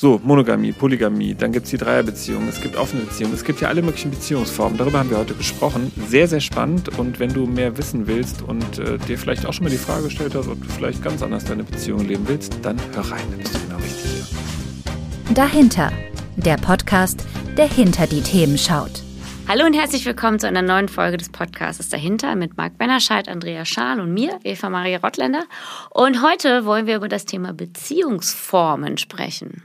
So, 0.00 0.20
Monogamie, 0.22 0.70
Polygamie, 0.70 1.34
dann 1.34 1.50
gibt 1.50 1.64
es 1.64 1.70
die 1.72 1.76
Dreierbeziehung, 1.76 2.46
es 2.46 2.60
gibt 2.60 2.76
offene 2.76 3.02
Beziehungen, 3.02 3.34
es 3.34 3.42
gibt 3.42 3.60
ja 3.60 3.66
alle 3.66 3.82
möglichen 3.82 4.12
Beziehungsformen. 4.12 4.78
Darüber 4.78 5.00
haben 5.00 5.10
wir 5.10 5.18
heute 5.18 5.34
gesprochen. 5.34 5.90
Sehr, 6.06 6.28
sehr 6.28 6.38
spannend. 6.38 6.96
Und 7.00 7.18
wenn 7.18 7.34
du 7.34 7.46
mehr 7.46 7.76
wissen 7.76 8.06
willst 8.06 8.40
und 8.42 8.78
äh, 8.78 8.96
dir 8.98 9.18
vielleicht 9.18 9.44
auch 9.44 9.52
schon 9.52 9.64
mal 9.64 9.70
die 9.70 9.76
Frage 9.76 10.04
gestellt 10.04 10.36
hast, 10.36 10.46
ob 10.46 10.62
du 10.62 10.68
vielleicht 10.68 11.02
ganz 11.02 11.20
anders 11.20 11.46
deine 11.46 11.64
Beziehung 11.64 12.06
leben 12.06 12.28
willst, 12.28 12.60
dann 12.62 12.76
hör 12.94 13.10
rein, 13.10 13.24
dann 13.28 13.40
bist 13.40 13.56
du 13.56 13.58
genau 13.58 13.76
richtig 13.78 14.04
hier. 14.04 15.34
Dahinter, 15.34 15.90
der 16.36 16.58
Podcast, 16.58 17.26
der 17.56 17.68
hinter 17.68 18.06
die 18.06 18.22
Themen 18.22 18.56
schaut. 18.56 19.02
Hallo 19.48 19.66
und 19.66 19.72
herzlich 19.72 20.04
willkommen 20.04 20.38
zu 20.38 20.46
einer 20.46 20.62
neuen 20.62 20.86
Folge 20.86 21.16
des 21.16 21.28
Podcasts 21.28 21.88
Dahinter 21.88 22.36
mit 22.36 22.56
Marc 22.56 22.78
Bennerscheid, 22.78 23.28
Andrea 23.28 23.64
Schaal 23.64 23.98
und 23.98 24.14
mir, 24.14 24.38
Eva 24.44 24.70
Maria 24.70 24.98
Rottländer. 24.98 25.42
Und 25.90 26.22
heute 26.22 26.64
wollen 26.64 26.86
wir 26.86 26.94
über 26.94 27.08
das 27.08 27.24
Thema 27.24 27.52
Beziehungsformen 27.52 28.96
sprechen. 28.96 29.64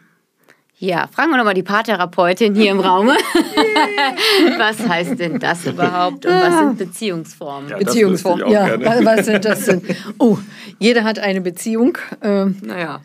Ja, 0.84 1.08
fragen 1.08 1.32
wir 1.32 1.38
nochmal 1.38 1.54
die 1.54 1.64
Paartherapeutin 1.64 2.56
hier 2.56 2.72
im 2.72 2.82
Raum. 2.82 3.08
was 4.58 4.86
heißt 4.86 5.18
denn 5.18 5.40
das 5.40 5.66
überhaupt 5.66 6.26
und 6.26 6.34
was 6.34 6.60
sind 6.60 6.78
Beziehungsformen? 6.78 7.70
Ja, 7.70 7.78
Beziehungsformen, 7.78 8.52
ja. 8.52 8.76
Gerne. 8.76 9.06
Was 9.06 9.26
sind 9.26 9.46
das 9.46 9.66
denn? 9.66 9.82
Oh, 10.20 10.40
jeder 10.80 11.06
hat 11.06 11.20
eine 11.20 11.40
Beziehung. 11.40 11.98
Ähm, 12.22 12.58
naja. 12.62 13.00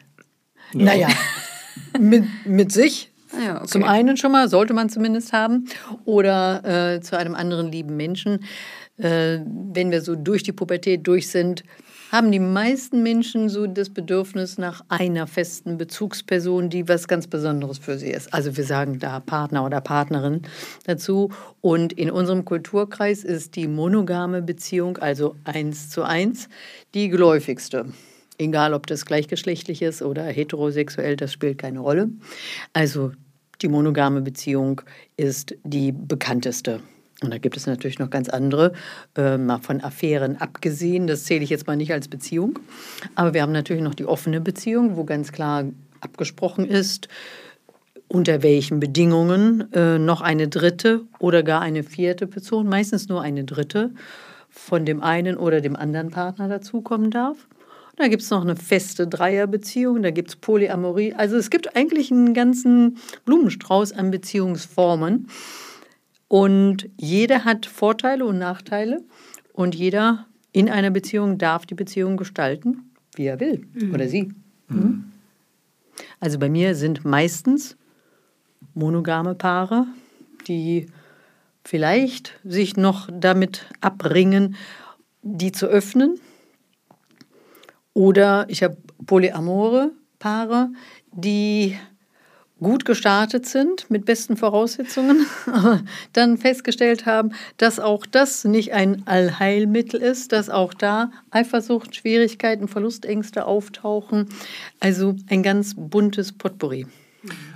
Naja, 0.73 1.06
mit, 2.01 2.24
mit 2.45 2.73
sich. 2.73 3.12
Ah 3.30 3.45
ja, 3.45 3.56
okay. 3.59 3.66
Zum 3.68 3.84
einen 3.84 4.16
schon 4.16 4.32
mal, 4.32 4.48
sollte 4.48 4.74
man 4.74 4.88
zumindest 4.88 5.32
haben, 5.32 5.66
oder 6.04 6.95
äh, 6.96 7.01
zu 7.01 7.16
einem 7.16 7.37
anderen 7.37 7.70
lieben 7.70 7.96
Menschen. 7.96 8.45
Äh, 8.96 9.38
wenn 9.73 9.92
wir 9.92 10.01
so 10.01 10.16
durch 10.16 10.42
die 10.42 10.52
Pubertät 10.52 11.06
durch 11.06 11.29
sind, 11.29 11.62
haben 12.10 12.32
die 12.32 12.38
meisten 12.38 13.02
Menschen 13.02 13.48
so 13.48 13.66
das 13.66 13.90
Bedürfnis 13.90 14.56
nach 14.58 14.82
einer 14.88 15.26
festen 15.26 15.76
Bezugsperson, 15.76 16.70
die 16.70 16.88
was 16.88 17.06
ganz 17.06 17.26
Besonderes 17.26 17.78
für 17.78 17.98
sie 17.98 18.10
ist. 18.10 18.32
Also 18.32 18.56
wir 18.56 18.64
sagen 18.64 18.98
da 18.98 19.20
Partner 19.20 19.64
oder 19.64 19.80
Partnerin 19.80 20.42
dazu. 20.84 21.30
Und 21.60 21.92
in 21.92 22.10
unserem 22.10 22.45
Kulturkreis 22.45 23.24
ist 23.24 23.56
die 23.56 23.68
monogame 23.68 24.40
Beziehung, 24.40 24.96
also 24.98 25.37
eins 25.45 25.90
zu 25.90 26.02
eins, 26.02 26.48
die 26.95 27.09
geläufigste. 27.09 27.87
Egal, 28.38 28.72
ob 28.72 28.87
das 28.87 29.04
gleichgeschlechtlich 29.04 29.82
ist 29.82 30.00
oder 30.00 30.24
heterosexuell, 30.24 31.16
das 31.16 31.32
spielt 31.32 31.59
keine 31.59 31.80
Rolle. 31.80 32.09
Also 32.72 33.12
die 33.60 33.68
monogame 33.68 34.22
Beziehung 34.22 34.80
ist 35.16 35.56
die 35.65 35.93
bekannteste. 35.93 36.80
Und 37.23 37.33
da 37.33 37.38
gibt 37.38 37.57
es 37.57 37.66
natürlich 37.66 37.99
noch 37.99 38.11
ganz 38.11 38.29
andere, 38.29 38.73
äh, 39.16 39.38
mal 39.38 39.59
von 39.59 39.80
Affären 39.83 40.37
abgesehen. 40.37 41.09
Das 41.09 41.24
zähle 41.24 41.43
ich 41.43 41.51
jetzt 41.51 41.66
mal 41.66 41.77
nicht 41.77 41.93
als 41.93 42.09
Beziehung. 42.09 42.59
Aber 43.16 43.35
wir 43.35 43.43
haben 43.43 43.52
natürlich 43.52 43.83
noch 43.83 43.95
die 43.95 44.05
offene 44.05 44.41
Beziehung, 44.41 44.97
wo 44.97 45.05
ganz 45.05 45.33
klar 45.33 45.65
abgesprochen 46.01 46.65
ist, 46.65 47.09
unter 48.07 48.43
welchen 48.43 48.79
Bedingungen 48.79 49.73
äh, 49.73 49.99
noch 49.99 50.21
eine 50.21 50.49
dritte 50.49 51.02
oder 51.19 51.43
gar 51.43 51.61
eine 51.61 51.83
vierte 51.83 52.27
Person, 52.27 52.69
meistens 52.69 53.09
nur 53.09 53.21
eine 53.21 53.45
dritte, 53.45 53.91
von 54.49 54.87
dem 54.87 55.02
einen 55.02 55.37
oder 55.37 55.61
dem 55.61 55.77
anderen 55.77 56.11
Partner 56.11 56.49
dazukommen 56.49 57.11
darf. 57.11 57.49
Da 57.96 58.07
gibt 58.07 58.23
es 58.23 58.30
noch 58.30 58.43
eine 58.43 58.55
feste 58.55 59.09
Dreierbeziehung, 59.09 60.02
da 60.02 60.13
gibt 60.13 60.29
es 60.29 60.37
Polyamorie. 60.37 61.15
Also 61.15 61.37
es 61.37 61.51
gibt 61.51 61.77
eigentlich 61.77 62.13
einen 62.13 62.33
ganzen 62.33 62.99
Blumenstrauß 63.24 63.93
an 63.93 64.12
Beziehungsformen. 64.12 65.27
Und 66.28 66.88
jeder 66.98 67.44
hat 67.44 67.66
Vorteile 67.66 68.26
und 68.26 68.38
Nachteile 68.38 69.03
und 69.53 69.75
jeder 69.75 70.26
in 70.53 70.69
einer 70.69 70.91
Beziehung 70.91 71.38
darf 71.38 71.66
die 71.66 71.75
Beziehung 71.75 72.16
gestalten, 72.16 72.91
wie 73.16 73.26
er 73.26 73.41
will 73.41 73.66
mhm. 73.72 73.94
oder 73.94 74.09
sie. 74.09 74.32
Mhm. 74.69 75.04
Also 76.21 76.38
bei 76.38 76.49
mir 76.49 76.75
sind 76.75 77.04
meistens 77.04 77.76
monogame 78.75 79.34
Paare, 79.34 79.87
die 80.47 80.87
vielleicht 81.65 82.38
sich 82.44 82.76
noch 82.76 83.09
damit 83.12 83.66
abbringen, 83.81 84.56
die 85.22 85.53
zu 85.53 85.66
öffnen. 85.66 86.21
Oder 87.95 88.47
ich 88.49 88.62
habe 88.62 88.77
polyamore 89.06 89.93
Paare, 90.19 90.71
die 91.12 91.77
gut 92.61 92.85
gestartet 92.85 93.47
sind 93.47 93.91
mit 93.91 94.05
besten 94.05 94.37
Voraussetzungen, 94.37 95.27
aber 95.47 95.83
dann 96.13 96.39
festgestellt 96.39 97.07
haben, 97.07 97.33
dass 97.57 97.81
auch 97.81 98.07
das 98.07 98.45
nicht 98.45 98.73
ein 98.73 99.07
Allheilmittel 99.07 100.01
ist, 100.01 100.33
dass 100.33 100.51
auch 100.51 100.75
da 100.75 101.11
Eifersucht, 101.31 101.95
Schwierigkeiten, 101.95 102.69
Verlustängste 102.69 103.47
auftauchen. 103.47 104.29
Also 104.81 105.17
ein 105.29 105.43
ganz 105.43 105.75
buntes 105.77 106.33
Potpourri. 106.33 106.87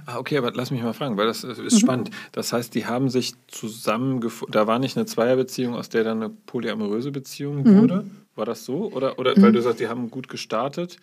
Ah, 0.07 0.19
okay, 0.19 0.37
aber 0.37 0.53
lass 0.53 0.71
mich 0.71 0.83
mal 0.83 0.93
fragen, 0.93 1.17
weil 1.17 1.27
das 1.27 1.45
ist 1.45 1.59
mhm. 1.59 1.79
spannend. 1.79 2.11
Das 2.33 2.53
heißt, 2.53 2.75
die 2.75 2.87
haben 2.87 3.09
sich 3.09 3.35
zusammengefunden, 3.47 4.53
da 4.53 4.67
war 4.67 4.79
nicht 4.79 4.97
eine 4.97 5.07
Zweierbeziehung, 5.07 5.75
aus 5.75 5.89
der 5.89 6.05
dann 6.05 6.23
eine 6.23 6.31
polyamoröse 6.31 7.13
Beziehung 7.13 7.63
mhm. 7.63 7.81
wurde? 7.81 8.05
War 8.35 8.45
das 8.45 8.65
so? 8.65 8.91
Oder, 8.93 9.19
oder 9.19 9.37
mhm. 9.37 9.43
weil 9.43 9.53
du 9.53 9.63
sagst, 9.63 9.81
die 9.81 9.89
haben 9.89 10.11
gut 10.11 10.29
gestartet? 10.29 10.99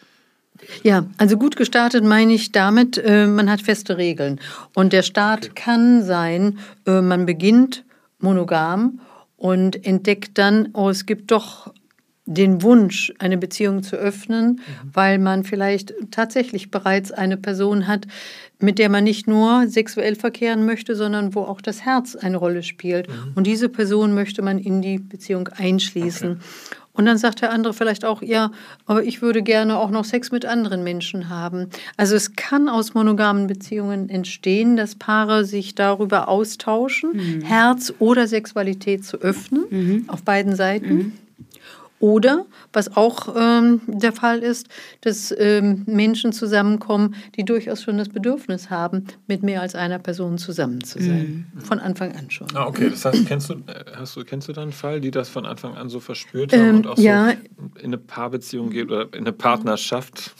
Ja, 0.83 1.05
also 1.17 1.37
gut 1.37 1.55
gestartet 1.55 2.03
meine 2.03 2.33
ich 2.33 2.51
damit, 2.51 2.97
äh, 2.97 3.27
man 3.27 3.49
hat 3.49 3.61
feste 3.61 3.97
Regeln. 3.97 4.39
Und 4.73 4.93
der 4.93 5.03
Start 5.03 5.45
okay. 5.45 5.51
kann 5.55 6.03
sein, 6.03 6.59
äh, 6.85 7.01
man 7.01 7.25
beginnt 7.25 7.83
monogam 8.19 8.99
und 9.37 9.85
entdeckt 9.85 10.37
dann, 10.37 10.69
oh, 10.73 10.89
es 10.89 11.05
gibt 11.05 11.31
doch 11.31 11.73
den 12.25 12.61
Wunsch, 12.61 13.11
eine 13.17 13.39
Beziehung 13.39 13.81
zu 13.81 13.95
öffnen, 13.95 14.47
mhm. 14.51 14.89
weil 14.93 15.17
man 15.17 15.43
vielleicht 15.43 15.95
tatsächlich 16.11 16.69
bereits 16.69 17.11
eine 17.11 17.37
Person 17.37 17.87
hat, 17.87 18.05
mit 18.59 18.77
der 18.77 18.89
man 18.89 19.03
nicht 19.03 19.27
nur 19.27 19.67
sexuell 19.67 20.15
verkehren 20.15 20.65
möchte, 20.65 20.95
sondern 20.95 21.33
wo 21.33 21.41
auch 21.41 21.59
das 21.59 21.85
Herz 21.85 22.15
eine 22.15 22.37
Rolle 22.37 22.61
spielt. 22.61 23.07
Mhm. 23.07 23.31
Und 23.33 23.47
diese 23.47 23.67
Person 23.67 24.13
möchte 24.13 24.43
man 24.43 24.59
in 24.59 24.83
die 24.83 24.99
Beziehung 24.99 25.47
einschließen. 25.47 26.33
Okay. 26.33 26.79
Und 26.99 27.05
dann 27.05 27.17
sagt 27.17 27.41
der 27.41 27.53
andere 27.53 27.73
vielleicht 27.73 28.03
auch, 28.03 28.21
ja, 28.21 28.51
aber 28.85 29.05
ich 29.05 29.21
würde 29.21 29.41
gerne 29.41 29.77
auch 29.77 29.89
noch 29.89 30.03
Sex 30.03 30.33
mit 30.33 30.45
anderen 30.45 30.83
Menschen 30.83 31.29
haben. 31.29 31.69
Also 31.95 32.13
es 32.13 32.35
kann 32.35 32.67
aus 32.67 32.93
monogamen 32.93 33.47
Beziehungen 33.47 34.09
entstehen, 34.09 34.75
dass 34.75 34.95
Paare 34.95 35.45
sich 35.45 35.75
darüber 35.75 36.27
austauschen, 36.27 37.11
mhm. 37.13 37.41
Herz 37.41 37.93
oder 37.99 38.27
Sexualität 38.27 39.05
zu 39.05 39.15
öffnen, 39.21 39.63
mhm. 39.69 40.03
auf 40.09 40.23
beiden 40.23 40.57
Seiten. 40.57 40.93
Mhm. 40.93 41.13
Oder, 41.99 42.45
was 42.71 42.95
auch 42.95 43.35
ähm, 43.35 43.81
der 43.87 44.13
Fall 44.13 44.39
ist, 44.39 44.67
dass 45.01 45.35
ähm, 45.37 45.83
Menschen 45.85 46.31
zusammenkommen, 46.31 47.15
die 47.35 47.43
durchaus 47.43 47.83
schon 47.83 47.97
das 47.97 48.07
Bedürfnis 48.07 48.69
haben, 48.69 49.05
mit 49.27 49.43
mehr 49.43 49.61
als 49.61 49.75
einer 49.75 49.99
Person 49.99 50.37
zusammen 50.37 50.81
zu 50.83 51.01
sein. 51.01 51.51
Mhm. 51.53 51.61
Von 51.61 51.79
Anfang 51.79 52.15
an 52.15 52.31
schon. 52.31 52.47
Ah, 52.53 52.67
okay. 52.67 52.89
Das 52.89 53.03
heißt, 53.03 53.27
kennst 53.27 53.49
du, 53.49 53.55
äh, 53.67 53.83
hast 53.95 54.15
du, 54.15 54.23
kennst 54.23 54.47
du 54.47 54.53
da 54.53 54.61
einen 54.61 54.71
Fall, 54.71 55.01
die 55.01 55.11
das 55.11 55.27
von 55.27 55.45
Anfang 55.45 55.75
an 55.75 55.89
so 55.89 55.99
verspürt 55.99 56.53
haben 56.53 56.61
ähm, 56.61 56.75
und 56.77 56.87
auch 56.87 56.97
ja, 56.97 57.31
so 57.31 57.79
in 57.79 57.85
eine 57.85 57.97
Paarbeziehung 57.97 58.69
geht 58.69 58.87
oder 58.87 59.13
in 59.13 59.19
eine 59.19 59.33
Partnerschaft 59.33 60.35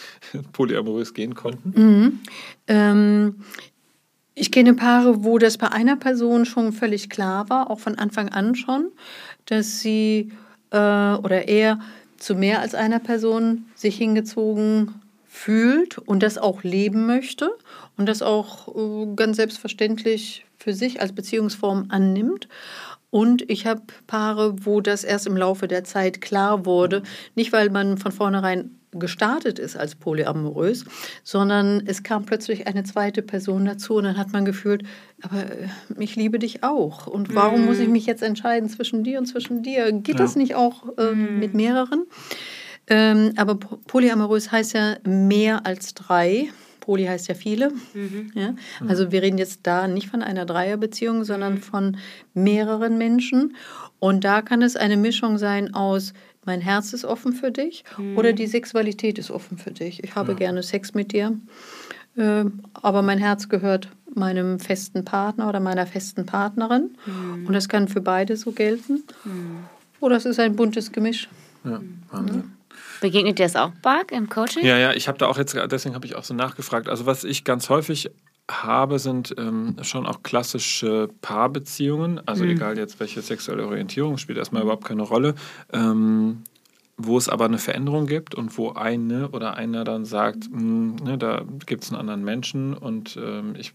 polyamorös 0.52 1.14
gehen 1.14 1.34
konnten? 1.36 1.80
Mhm. 1.80 2.20
Ähm, 2.66 3.36
ich 4.34 4.50
kenne 4.50 4.74
Paare, 4.74 5.22
wo 5.22 5.38
das 5.38 5.58
bei 5.58 5.70
einer 5.70 5.94
Person 5.94 6.44
schon 6.44 6.72
völlig 6.72 7.08
klar 7.08 7.48
war, 7.50 7.70
auch 7.70 7.78
von 7.78 7.96
Anfang 7.96 8.30
an 8.30 8.56
schon, 8.56 8.90
dass 9.46 9.78
sie 9.78 10.32
äh, 10.74 11.16
oder 11.22 11.48
er 11.48 11.78
zu 12.18 12.34
mehr 12.34 12.60
als 12.60 12.74
einer 12.74 12.98
Person 12.98 13.66
sich 13.74 13.96
hingezogen 13.96 15.00
fühlt 15.26 15.98
und 15.98 16.22
das 16.22 16.36
auch 16.36 16.62
leben 16.62 17.06
möchte 17.06 17.50
und 17.96 18.06
das 18.06 18.22
auch 18.22 18.68
äh, 18.74 19.14
ganz 19.14 19.36
selbstverständlich 19.36 20.44
für 20.58 20.74
sich 20.74 21.00
als 21.00 21.12
Beziehungsform 21.12 21.86
annimmt. 21.88 22.48
Und 23.10 23.48
ich 23.48 23.66
habe 23.66 23.82
Paare, 24.08 24.64
wo 24.64 24.80
das 24.80 25.04
erst 25.04 25.26
im 25.28 25.36
Laufe 25.36 25.68
der 25.68 25.84
Zeit 25.84 26.20
klar 26.20 26.66
wurde, 26.66 27.04
nicht 27.36 27.52
weil 27.52 27.70
man 27.70 27.96
von 27.96 28.10
vornherein 28.10 28.70
gestartet 28.98 29.58
ist 29.58 29.76
als 29.76 29.94
polyamorös, 29.94 30.84
sondern 31.22 31.82
es 31.86 32.02
kam 32.02 32.24
plötzlich 32.24 32.66
eine 32.66 32.84
zweite 32.84 33.22
Person 33.22 33.64
dazu 33.64 33.94
und 33.94 34.04
dann 34.04 34.16
hat 34.16 34.32
man 34.32 34.44
gefühlt, 34.44 34.84
aber 35.22 35.38
äh, 35.38 35.68
ich 35.98 36.16
liebe 36.16 36.38
dich 36.38 36.62
auch. 36.62 37.06
Und 37.06 37.34
warum 37.34 37.62
mm. 37.62 37.64
muss 37.66 37.78
ich 37.78 37.86
mhm. 37.86 37.92
mich 37.92 38.06
jetzt 38.06 38.22
entscheiden 38.22 38.68
zwischen 38.68 39.04
dir 39.04 39.18
und 39.18 39.26
zwischen 39.26 39.62
dir? 39.62 39.92
Geht 39.92 40.18
ja. 40.18 40.24
das 40.24 40.36
nicht 40.36 40.54
auch 40.54 40.84
ähm, 40.98 41.36
mm. 41.36 41.38
mit 41.38 41.54
mehreren? 41.54 42.06
Ähm, 42.86 43.32
aber 43.36 43.56
polyamorös 43.56 44.52
heißt 44.52 44.74
ja 44.74 44.96
mehr 45.04 45.66
als 45.66 45.94
drei. 45.94 46.48
Poly 46.80 47.06
heißt 47.06 47.28
ja 47.28 47.34
viele. 47.34 47.70
Mhm. 47.94 48.30
Ja? 48.34 48.52
Mhm. 48.52 48.88
Also 48.88 49.10
wir 49.10 49.22
reden 49.22 49.38
jetzt 49.38 49.60
da 49.62 49.88
nicht 49.88 50.08
von 50.08 50.22
einer 50.22 50.44
Dreierbeziehung, 50.44 51.24
sondern 51.24 51.54
mhm. 51.54 51.62
von 51.62 51.96
mehreren 52.34 52.98
Menschen. 52.98 53.56
Und 53.98 54.24
da 54.24 54.42
kann 54.42 54.60
es 54.60 54.76
eine 54.76 54.98
Mischung 54.98 55.38
sein 55.38 55.72
aus 55.72 56.12
mein 56.46 56.60
Herz 56.60 56.92
ist 56.92 57.04
offen 57.04 57.32
für 57.32 57.50
dich 57.50 57.84
mhm. 57.96 58.16
oder 58.16 58.32
die 58.32 58.46
Sexualität 58.46 59.18
ist 59.18 59.30
offen 59.30 59.58
für 59.58 59.70
dich. 59.70 60.02
Ich 60.04 60.14
habe 60.14 60.32
ja. 60.32 60.38
gerne 60.38 60.62
Sex 60.62 60.94
mit 60.94 61.12
dir, 61.12 61.36
äh, 62.16 62.44
aber 62.74 63.02
mein 63.02 63.18
Herz 63.18 63.48
gehört 63.48 63.88
meinem 64.14 64.60
festen 64.60 65.04
Partner 65.04 65.48
oder 65.48 65.60
meiner 65.60 65.86
festen 65.86 66.26
Partnerin. 66.26 66.96
Mhm. 67.06 67.46
Und 67.46 67.52
das 67.52 67.68
kann 67.68 67.88
für 67.88 68.00
beide 68.00 68.36
so 68.36 68.52
gelten. 68.52 69.02
Mhm. 69.24 69.64
Oder 70.00 70.16
es 70.16 70.24
ist 70.24 70.38
ein 70.38 70.54
buntes 70.56 70.92
Gemisch. 70.92 71.28
Ja, 71.64 71.80
Wahnsinn. 72.10 72.52
Begegnet 73.00 73.38
dir 73.38 73.44
das 73.44 73.56
auch, 73.56 73.70
Bark, 73.82 74.12
im 74.12 74.28
Coaching? 74.28 74.64
Ja, 74.64 74.78
ja, 74.78 74.92
ich 74.92 75.08
habe 75.08 75.18
da 75.18 75.26
auch 75.26 75.36
jetzt, 75.36 75.54
deswegen 75.70 75.94
habe 75.94 76.06
ich 76.06 76.14
auch 76.14 76.24
so 76.24 76.34
nachgefragt. 76.34 76.88
Also 76.88 77.06
was 77.06 77.24
ich 77.24 77.44
ganz 77.44 77.68
häufig 77.68 78.10
habe, 78.50 78.98
sind 78.98 79.34
ähm, 79.38 79.76
schon 79.82 80.06
auch 80.06 80.22
klassische 80.22 81.08
Paarbeziehungen. 81.22 82.20
Also 82.26 82.44
mhm. 82.44 82.50
egal 82.50 82.78
jetzt 82.78 83.00
welche 83.00 83.22
sexuelle 83.22 83.66
Orientierung, 83.66 84.18
spielt 84.18 84.38
erstmal 84.38 84.62
überhaupt 84.62 84.84
keine 84.84 85.02
Rolle. 85.02 85.34
Ähm, 85.72 86.42
wo 86.96 87.18
es 87.18 87.28
aber 87.28 87.46
eine 87.46 87.58
Veränderung 87.58 88.06
gibt 88.06 88.34
und 88.34 88.56
wo 88.56 88.70
eine 88.70 89.28
oder 89.30 89.54
einer 89.56 89.84
dann 89.84 90.04
sagt, 90.04 90.50
mh, 90.50 90.58
hm, 90.60 90.96
ne, 91.04 91.18
da 91.18 91.42
gibt 91.66 91.84
es 91.84 91.90
einen 91.90 92.00
anderen 92.00 92.24
Menschen 92.24 92.74
und 92.74 93.18
ähm, 93.20 93.54
ich 93.58 93.72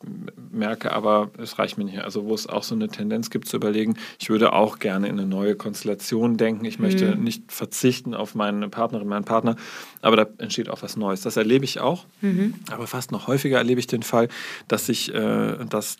merke 0.51 0.93
aber, 0.93 1.29
es 1.37 1.59
reicht 1.59 1.77
mir 1.77 1.83
nicht. 1.83 1.99
Also 1.99 2.25
wo 2.25 2.33
es 2.33 2.47
auch 2.47 2.63
so 2.63 2.75
eine 2.75 2.87
Tendenz 2.87 3.29
gibt 3.29 3.47
zu 3.47 3.57
überlegen, 3.57 3.97
ich 4.19 4.29
würde 4.29 4.53
auch 4.53 4.79
gerne 4.79 5.07
in 5.07 5.19
eine 5.19 5.27
neue 5.27 5.55
Konstellation 5.55 6.37
denken, 6.37 6.63
ich 6.63 6.79
möchte 6.79 7.15
mhm. 7.15 7.23
nicht 7.23 7.51
verzichten 7.51 8.13
auf 8.13 8.35
meine 8.35 8.69
Partnerin, 8.69 9.07
meinen 9.07 9.25
Partner, 9.25 9.57
aber 10.01 10.15
da 10.15 10.27
entsteht 10.37 10.69
auch 10.69 10.81
was 10.81 10.95
Neues. 10.95 11.21
Das 11.21 11.35
erlebe 11.35 11.65
ich 11.65 11.79
auch, 11.79 12.05
mhm. 12.21 12.53
aber 12.71 12.87
fast 12.87 13.11
noch 13.11 13.27
häufiger 13.27 13.57
erlebe 13.57 13.79
ich 13.79 13.87
den 13.87 14.03
Fall, 14.03 14.29
dass 14.69 14.85
sich, 14.85 15.13
äh, 15.13 15.65
dass, 15.69 15.97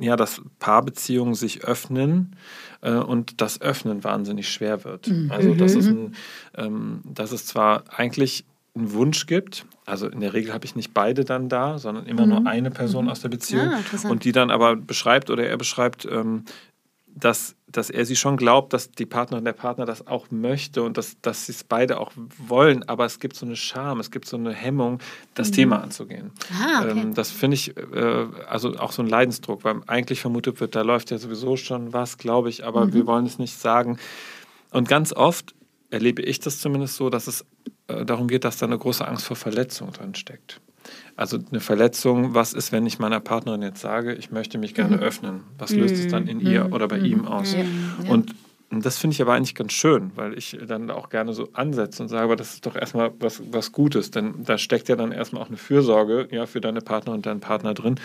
ja, 0.00 0.16
dass 0.16 0.40
Paarbeziehungen 0.58 1.34
sich 1.34 1.64
öffnen, 1.64 2.36
äh, 2.84 2.92
und 2.92 3.40
das 3.40 3.60
Öffnen 3.60 4.04
wahnsinnig 4.04 4.48
schwer 4.48 4.84
wird. 4.84 5.08
Mhm. 5.08 5.32
Also 5.32 5.54
dass 5.54 5.74
es, 5.74 5.86
mhm. 5.86 6.12
ein, 6.52 6.66
ähm, 6.66 7.00
dass 7.04 7.32
es 7.32 7.46
zwar 7.46 7.84
eigentlich 7.88 8.44
einen 8.76 8.92
Wunsch 8.92 9.26
gibt, 9.26 9.66
also 9.86 10.08
in 10.08 10.20
der 10.20 10.32
Regel 10.34 10.52
habe 10.52 10.64
ich 10.64 10.76
nicht 10.76 10.94
beide 10.94 11.24
dann 11.24 11.48
da, 11.48 11.78
sondern 11.78 12.06
immer 12.06 12.26
mhm. 12.26 12.28
nur 12.30 12.46
eine 12.46 12.70
Person 12.70 13.06
mhm. 13.06 13.10
aus 13.10 13.20
der 13.20 13.28
Beziehung 13.28 13.70
ah, 13.70 14.08
und 14.08 14.24
die 14.24 14.32
dann 14.32 14.50
aber 14.50 14.76
beschreibt 14.76 15.30
oder 15.30 15.46
er 15.46 15.56
beschreibt, 15.56 16.06
ähm, 16.10 16.44
dass, 17.06 17.56
dass 17.76 17.90
er 17.90 18.06
sie 18.06 18.14
schon 18.14 18.36
glaubt, 18.36 18.72
dass 18.72 18.92
die 18.92 19.04
Partnerin 19.04 19.44
der 19.44 19.52
Partner 19.52 19.84
das 19.84 20.06
auch 20.06 20.30
möchte 20.30 20.82
und 20.82 20.96
dass, 20.96 21.20
dass 21.22 21.46
sie 21.46 21.52
es 21.52 21.64
beide 21.64 21.98
auch 21.98 22.12
wollen, 22.38 22.88
aber 22.88 23.04
es 23.04 23.18
gibt 23.18 23.34
so 23.34 23.44
eine 23.44 23.56
Scham, 23.56 23.98
es 23.98 24.12
gibt 24.12 24.26
so 24.26 24.36
eine 24.36 24.52
Hemmung, 24.52 25.00
das 25.34 25.48
mhm. 25.48 25.54
Thema 25.54 25.82
anzugehen. 25.82 26.30
Ah, 26.52 26.82
okay. 26.82 26.90
ähm, 26.90 27.14
das 27.14 27.32
finde 27.32 27.56
ich 27.56 27.76
äh, 27.76 28.26
also 28.48 28.76
auch 28.76 28.92
so 28.92 29.02
ein 29.02 29.08
Leidensdruck, 29.08 29.64
weil 29.64 29.80
eigentlich 29.88 30.20
vermutet 30.20 30.60
wird, 30.60 30.76
da 30.76 30.82
läuft 30.82 31.10
ja 31.10 31.18
sowieso 31.18 31.56
schon 31.56 31.92
was, 31.92 32.16
glaube 32.16 32.48
ich, 32.48 32.64
aber 32.64 32.86
mhm. 32.86 32.92
wir 32.94 33.06
wollen 33.06 33.26
es 33.26 33.38
nicht 33.38 33.58
sagen. 33.58 33.98
Und 34.70 34.88
ganz 34.88 35.12
oft 35.12 35.54
erlebe 35.90 36.22
ich 36.22 36.38
das 36.38 36.60
zumindest 36.60 36.94
so, 36.94 37.10
dass 37.10 37.26
es 37.26 37.44
äh, 37.88 38.04
darum 38.04 38.28
geht, 38.28 38.44
dass 38.44 38.58
da 38.58 38.66
eine 38.66 38.78
große 38.78 39.06
Angst 39.06 39.26
vor 39.26 39.36
Verletzung 39.36 39.92
drin 39.92 40.14
steckt. 40.14 40.60
Also 41.16 41.38
eine 41.50 41.60
Verletzung, 41.60 42.34
was 42.34 42.52
ist, 42.52 42.72
wenn 42.72 42.86
ich 42.86 42.98
meiner 42.98 43.20
Partnerin 43.20 43.62
jetzt 43.62 43.80
sage, 43.80 44.14
ich 44.14 44.30
möchte 44.30 44.58
mich 44.58 44.74
gerne 44.74 44.96
mhm. 44.96 45.02
öffnen? 45.02 45.40
Was 45.58 45.70
löst 45.70 45.96
es 45.96 46.08
dann 46.08 46.26
in 46.26 46.40
ihr 46.40 46.64
mhm. 46.64 46.72
oder 46.72 46.88
bei 46.88 46.98
ihm 46.98 47.26
aus? 47.26 47.56
Und 48.08 48.34
das 48.70 48.98
finde 48.98 49.14
ich 49.14 49.22
aber 49.22 49.34
eigentlich 49.34 49.54
ganz 49.54 49.72
schön, 49.72 50.10
weil 50.16 50.36
ich 50.36 50.58
dann 50.66 50.90
auch 50.90 51.08
gerne 51.08 51.32
so 51.32 51.48
ansetze 51.52 52.02
und 52.02 52.08
sage, 52.08 52.24
aber 52.24 52.36
das 52.36 52.54
ist 52.54 52.66
doch 52.66 52.74
erstmal 52.74 53.12
was, 53.20 53.42
was 53.52 53.72
Gutes, 53.72 54.10
denn 54.10 54.44
da 54.44 54.58
steckt 54.58 54.88
ja 54.88 54.96
dann 54.96 55.12
erstmal 55.12 55.42
auch 55.42 55.48
eine 55.48 55.56
Fürsorge 55.56 56.28
ja, 56.30 56.46
für 56.46 56.60
deine 56.60 56.80
Partner 56.80 57.12
und 57.12 57.26
deinen 57.26 57.40
Partner 57.40 57.74
drin 57.74 58.00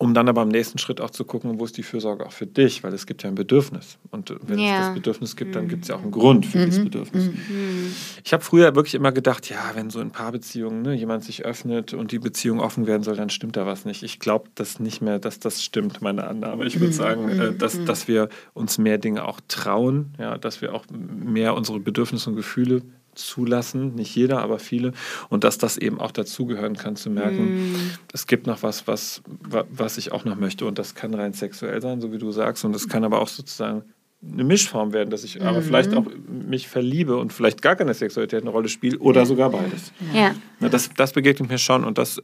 um 0.00 0.14
dann 0.14 0.30
aber 0.30 0.40
im 0.40 0.48
nächsten 0.48 0.78
Schritt 0.78 0.98
auch 0.98 1.10
zu 1.10 1.26
gucken, 1.26 1.60
wo 1.60 1.64
ist 1.66 1.76
die 1.76 1.82
Fürsorge 1.82 2.24
auch 2.24 2.32
für 2.32 2.46
dich, 2.46 2.82
weil 2.82 2.94
es 2.94 3.04
gibt 3.04 3.22
ja 3.22 3.28
ein 3.28 3.34
Bedürfnis. 3.34 3.98
Und 4.10 4.34
wenn 4.46 4.58
ja. 4.58 4.72
es 4.72 4.86
das 4.86 4.94
Bedürfnis 4.94 5.36
gibt, 5.36 5.54
dann 5.54 5.68
gibt 5.68 5.82
es 5.82 5.88
ja 5.88 5.96
auch 5.96 6.00
einen 6.00 6.10
Grund 6.10 6.46
für 6.46 6.56
mhm. 6.56 6.64
dieses 6.64 6.84
Bedürfnis. 6.84 7.26
Mhm. 7.26 7.94
Ich 8.24 8.32
habe 8.32 8.42
früher 8.42 8.74
wirklich 8.74 8.94
immer 8.94 9.12
gedacht, 9.12 9.50
ja, 9.50 9.58
wenn 9.74 9.90
so 9.90 10.00
in 10.00 10.10
Paarbeziehungen 10.10 10.80
ne, 10.80 10.94
jemand 10.94 11.24
sich 11.24 11.44
öffnet 11.44 11.92
und 11.92 12.12
die 12.12 12.18
Beziehung 12.18 12.60
offen 12.60 12.86
werden 12.86 13.02
soll, 13.02 13.14
dann 13.14 13.28
stimmt 13.28 13.58
da 13.58 13.66
was 13.66 13.84
nicht. 13.84 14.02
Ich 14.02 14.18
glaube 14.20 14.48
das 14.54 14.80
nicht 14.80 15.02
mehr, 15.02 15.18
dass 15.18 15.38
das 15.38 15.62
stimmt, 15.62 16.00
meine 16.00 16.26
Annahme. 16.26 16.64
Ich 16.64 16.80
würde 16.80 16.94
mhm. 16.94 16.96
sagen, 16.96 17.28
äh, 17.28 17.52
dass, 17.52 17.74
mhm. 17.74 17.84
dass 17.84 18.08
wir 18.08 18.30
uns 18.54 18.78
mehr 18.78 18.96
Dinge 18.96 19.28
auch 19.28 19.38
trauen, 19.48 20.14
ja, 20.18 20.38
dass 20.38 20.62
wir 20.62 20.72
auch 20.72 20.86
mehr 20.90 21.54
unsere 21.54 21.78
Bedürfnisse 21.78 22.30
und 22.30 22.36
Gefühle 22.36 22.80
zulassen, 23.20 23.94
nicht 23.94 24.14
jeder, 24.14 24.42
aber 24.42 24.58
viele, 24.58 24.92
und 25.28 25.44
dass 25.44 25.58
das 25.58 25.76
eben 25.78 26.00
auch 26.00 26.12
dazugehören 26.12 26.76
kann, 26.76 26.96
zu 26.96 27.10
merken, 27.10 27.72
mm. 27.72 27.90
es 28.12 28.26
gibt 28.26 28.46
noch 28.46 28.62
was, 28.62 28.86
was, 28.86 29.22
was 29.70 29.98
ich 29.98 30.12
auch 30.12 30.24
noch 30.24 30.36
möchte 30.36 30.66
und 30.66 30.78
das 30.78 30.94
kann 30.94 31.14
rein 31.14 31.32
sexuell 31.32 31.80
sein, 31.80 32.00
so 32.00 32.12
wie 32.12 32.18
du 32.18 32.32
sagst, 32.32 32.64
und 32.64 32.74
es 32.74 32.88
kann 32.88 33.04
aber 33.04 33.20
auch 33.20 33.28
sozusagen 33.28 33.84
eine 34.22 34.44
Mischform 34.44 34.92
werden, 34.92 35.08
dass 35.08 35.24
ich 35.24 35.38
mhm. 35.38 35.46
aber 35.46 35.62
vielleicht 35.62 35.94
auch 35.94 36.04
mich 36.28 36.68
verliebe 36.68 37.16
und 37.16 37.32
vielleicht 37.32 37.62
gar 37.62 37.74
keine 37.74 37.94
Sexualität 37.94 38.42
eine 38.42 38.50
Rolle 38.50 38.68
spielt 38.68 39.00
oder 39.00 39.24
sogar 39.24 39.50
beides. 39.50 39.92
Ja. 40.12 40.34
ja. 40.60 40.68
das, 40.68 40.90
das 40.94 41.12
begegnet 41.12 41.48
mir 41.48 41.56
schon 41.56 41.84
und 41.84 41.96
das 41.96 42.22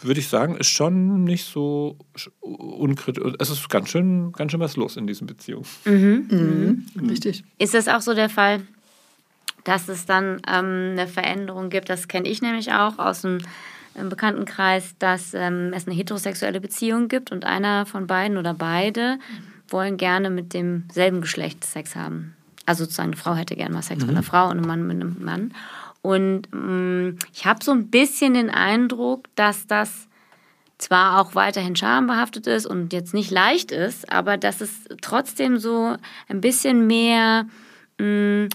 würde 0.00 0.20
ich 0.20 0.28
sagen, 0.28 0.56
ist 0.56 0.70
schon 0.70 1.24
nicht 1.24 1.44
so 1.44 1.98
unkritisch. 2.40 3.34
Es 3.38 3.50
ist 3.50 3.68
ganz 3.68 3.90
schön, 3.90 4.32
ganz 4.32 4.52
schön 4.52 4.60
was 4.60 4.76
los 4.76 4.96
in 4.96 5.06
diesen 5.06 5.26
Beziehungen. 5.26 5.66
Mhm. 5.84 6.26
Mhm. 6.30 6.86
mhm. 6.94 7.08
Richtig. 7.10 7.44
Ist 7.58 7.74
das 7.74 7.88
auch 7.88 8.00
so 8.00 8.14
der 8.14 8.30
Fall, 8.30 8.62
dass 9.64 9.88
es 9.88 10.06
dann 10.06 10.40
ähm, 10.46 10.92
eine 10.92 11.06
Veränderung 11.06 11.70
gibt. 11.70 11.88
Das 11.88 12.08
kenne 12.08 12.28
ich 12.28 12.42
nämlich 12.42 12.72
auch 12.72 12.98
aus 12.98 13.22
dem 13.22 13.38
Bekanntenkreis, 13.94 14.94
dass 14.98 15.34
ähm, 15.34 15.72
es 15.74 15.86
eine 15.86 15.96
heterosexuelle 15.96 16.60
Beziehung 16.60 17.08
gibt 17.08 17.30
und 17.30 17.44
einer 17.44 17.86
von 17.86 18.06
beiden 18.06 18.38
oder 18.38 18.52
beide 18.54 19.18
wollen 19.68 19.96
gerne 19.96 20.30
mit 20.30 20.52
demselben 20.52 21.20
Geschlecht 21.20 21.64
Sex 21.64 21.96
haben. 21.96 22.36
Also 22.66 22.84
sozusagen 22.84 23.10
eine 23.10 23.16
Frau 23.16 23.34
hätte 23.34 23.56
gerne 23.56 23.74
mal 23.74 23.82
Sex 23.82 24.00
mhm. 24.00 24.08
mit 24.08 24.16
einer 24.16 24.24
Frau 24.24 24.50
und 24.50 24.58
ein 24.58 24.66
Mann 24.66 24.86
mit 24.86 24.96
einem 24.96 25.22
Mann. 25.22 25.54
Und 26.02 26.48
ähm, 26.52 27.18
ich 27.32 27.46
habe 27.46 27.64
so 27.64 27.72
ein 27.72 27.88
bisschen 27.88 28.34
den 28.34 28.50
Eindruck, 28.50 29.28
dass 29.36 29.66
das 29.66 30.08
zwar 30.76 31.20
auch 31.20 31.34
weiterhin 31.34 31.76
schambehaftet 31.76 32.46
ist 32.46 32.66
und 32.66 32.92
jetzt 32.92 33.14
nicht 33.14 33.30
leicht 33.30 33.70
ist, 33.70 34.12
aber 34.12 34.36
dass 34.36 34.60
es 34.60 34.70
trotzdem 35.00 35.58
so 35.58 35.96
ein 36.28 36.40
bisschen 36.40 36.86
mehr 36.86 37.46
mh, 37.98 38.48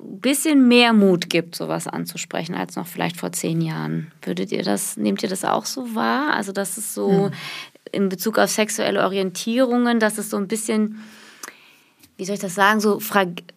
bisschen 0.00 0.68
mehr 0.68 0.92
Mut 0.92 1.30
gibt, 1.30 1.54
sowas 1.54 1.86
anzusprechen, 1.86 2.54
als 2.54 2.76
noch 2.76 2.86
vielleicht 2.86 3.16
vor 3.16 3.32
zehn 3.32 3.60
Jahren. 3.60 4.12
Würdet 4.22 4.52
ihr 4.52 4.62
das, 4.62 4.96
nehmt 4.96 5.22
ihr 5.22 5.28
das 5.28 5.44
auch 5.44 5.64
so 5.64 5.94
wahr? 5.94 6.34
Also, 6.34 6.52
dass 6.52 6.76
es 6.76 6.94
so 6.94 7.26
hm. 7.26 7.32
in 7.92 8.08
Bezug 8.08 8.38
auf 8.38 8.50
sexuelle 8.50 9.02
Orientierungen, 9.02 10.00
dass 10.00 10.18
es 10.18 10.30
so 10.30 10.36
ein 10.36 10.48
bisschen, 10.48 11.02
wie 12.16 12.24
soll 12.24 12.34
ich 12.34 12.40
das 12.40 12.54
sagen, 12.54 12.80
so 12.80 13.00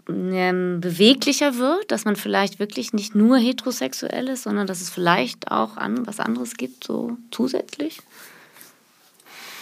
ähm, 0.10 0.80
beweglicher 0.82 1.58
wird, 1.58 1.92
dass 1.92 2.06
man 2.06 2.16
vielleicht 2.16 2.60
wirklich 2.60 2.94
nicht 2.94 3.16
nur 3.16 3.38
heterosexuell 3.38 4.28
ist, 4.30 4.44
sondern 4.44 4.68
dass 4.68 4.82
es 4.82 4.90
vielleicht 4.90 5.52
auch 5.52 5.78
an, 5.78 6.06
was 6.06 6.20
anderes 6.20 6.56
gibt, 6.56 6.84
so 6.84 7.18
zusätzlich? 7.32 8.00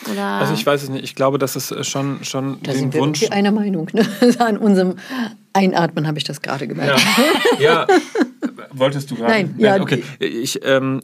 Oder? 0.09 0.23
Also 0.23 0.53
ich 0.53 0.65
weiß 0.65 0.83
es 0.83 0.89
nicht. 0.89 1.03
Ich 1.03 1.15
glaube, 1.15 1.37
dass 1.37 1.55
es 1.55 1.71
äh, 1.71 1.83
schon, 1.83 2.23
schon 2.23 2.61
da 2.63 2.71
sind 2.73 2.93
wir 2.93 3.01
Wunsch... 3.01 3.29
einer 3.31 3.51
Meinung. 3.51 3.89
Ne? 3.93 4.05
An 4.39 4.57
unserem 4.57 4.95
Einatmen 5.53 6.07
habe 6.07 6.17
ich 6.17 6.23
das 6.23 6.41
gerade 6.41 6.67
gemerkt. 6.67 7.01
Ja, 7.59 7.85
ja. 7.85 7.87
wolltest 8.71 9.11
du 9.11 9.15
gerade? 9.15 9.31
Nein, 9.31 9.55
ja. 9.57 9.81
Okay, 9.81 10.03
ich, 10.19 10.59
ähm, 10.63 11.01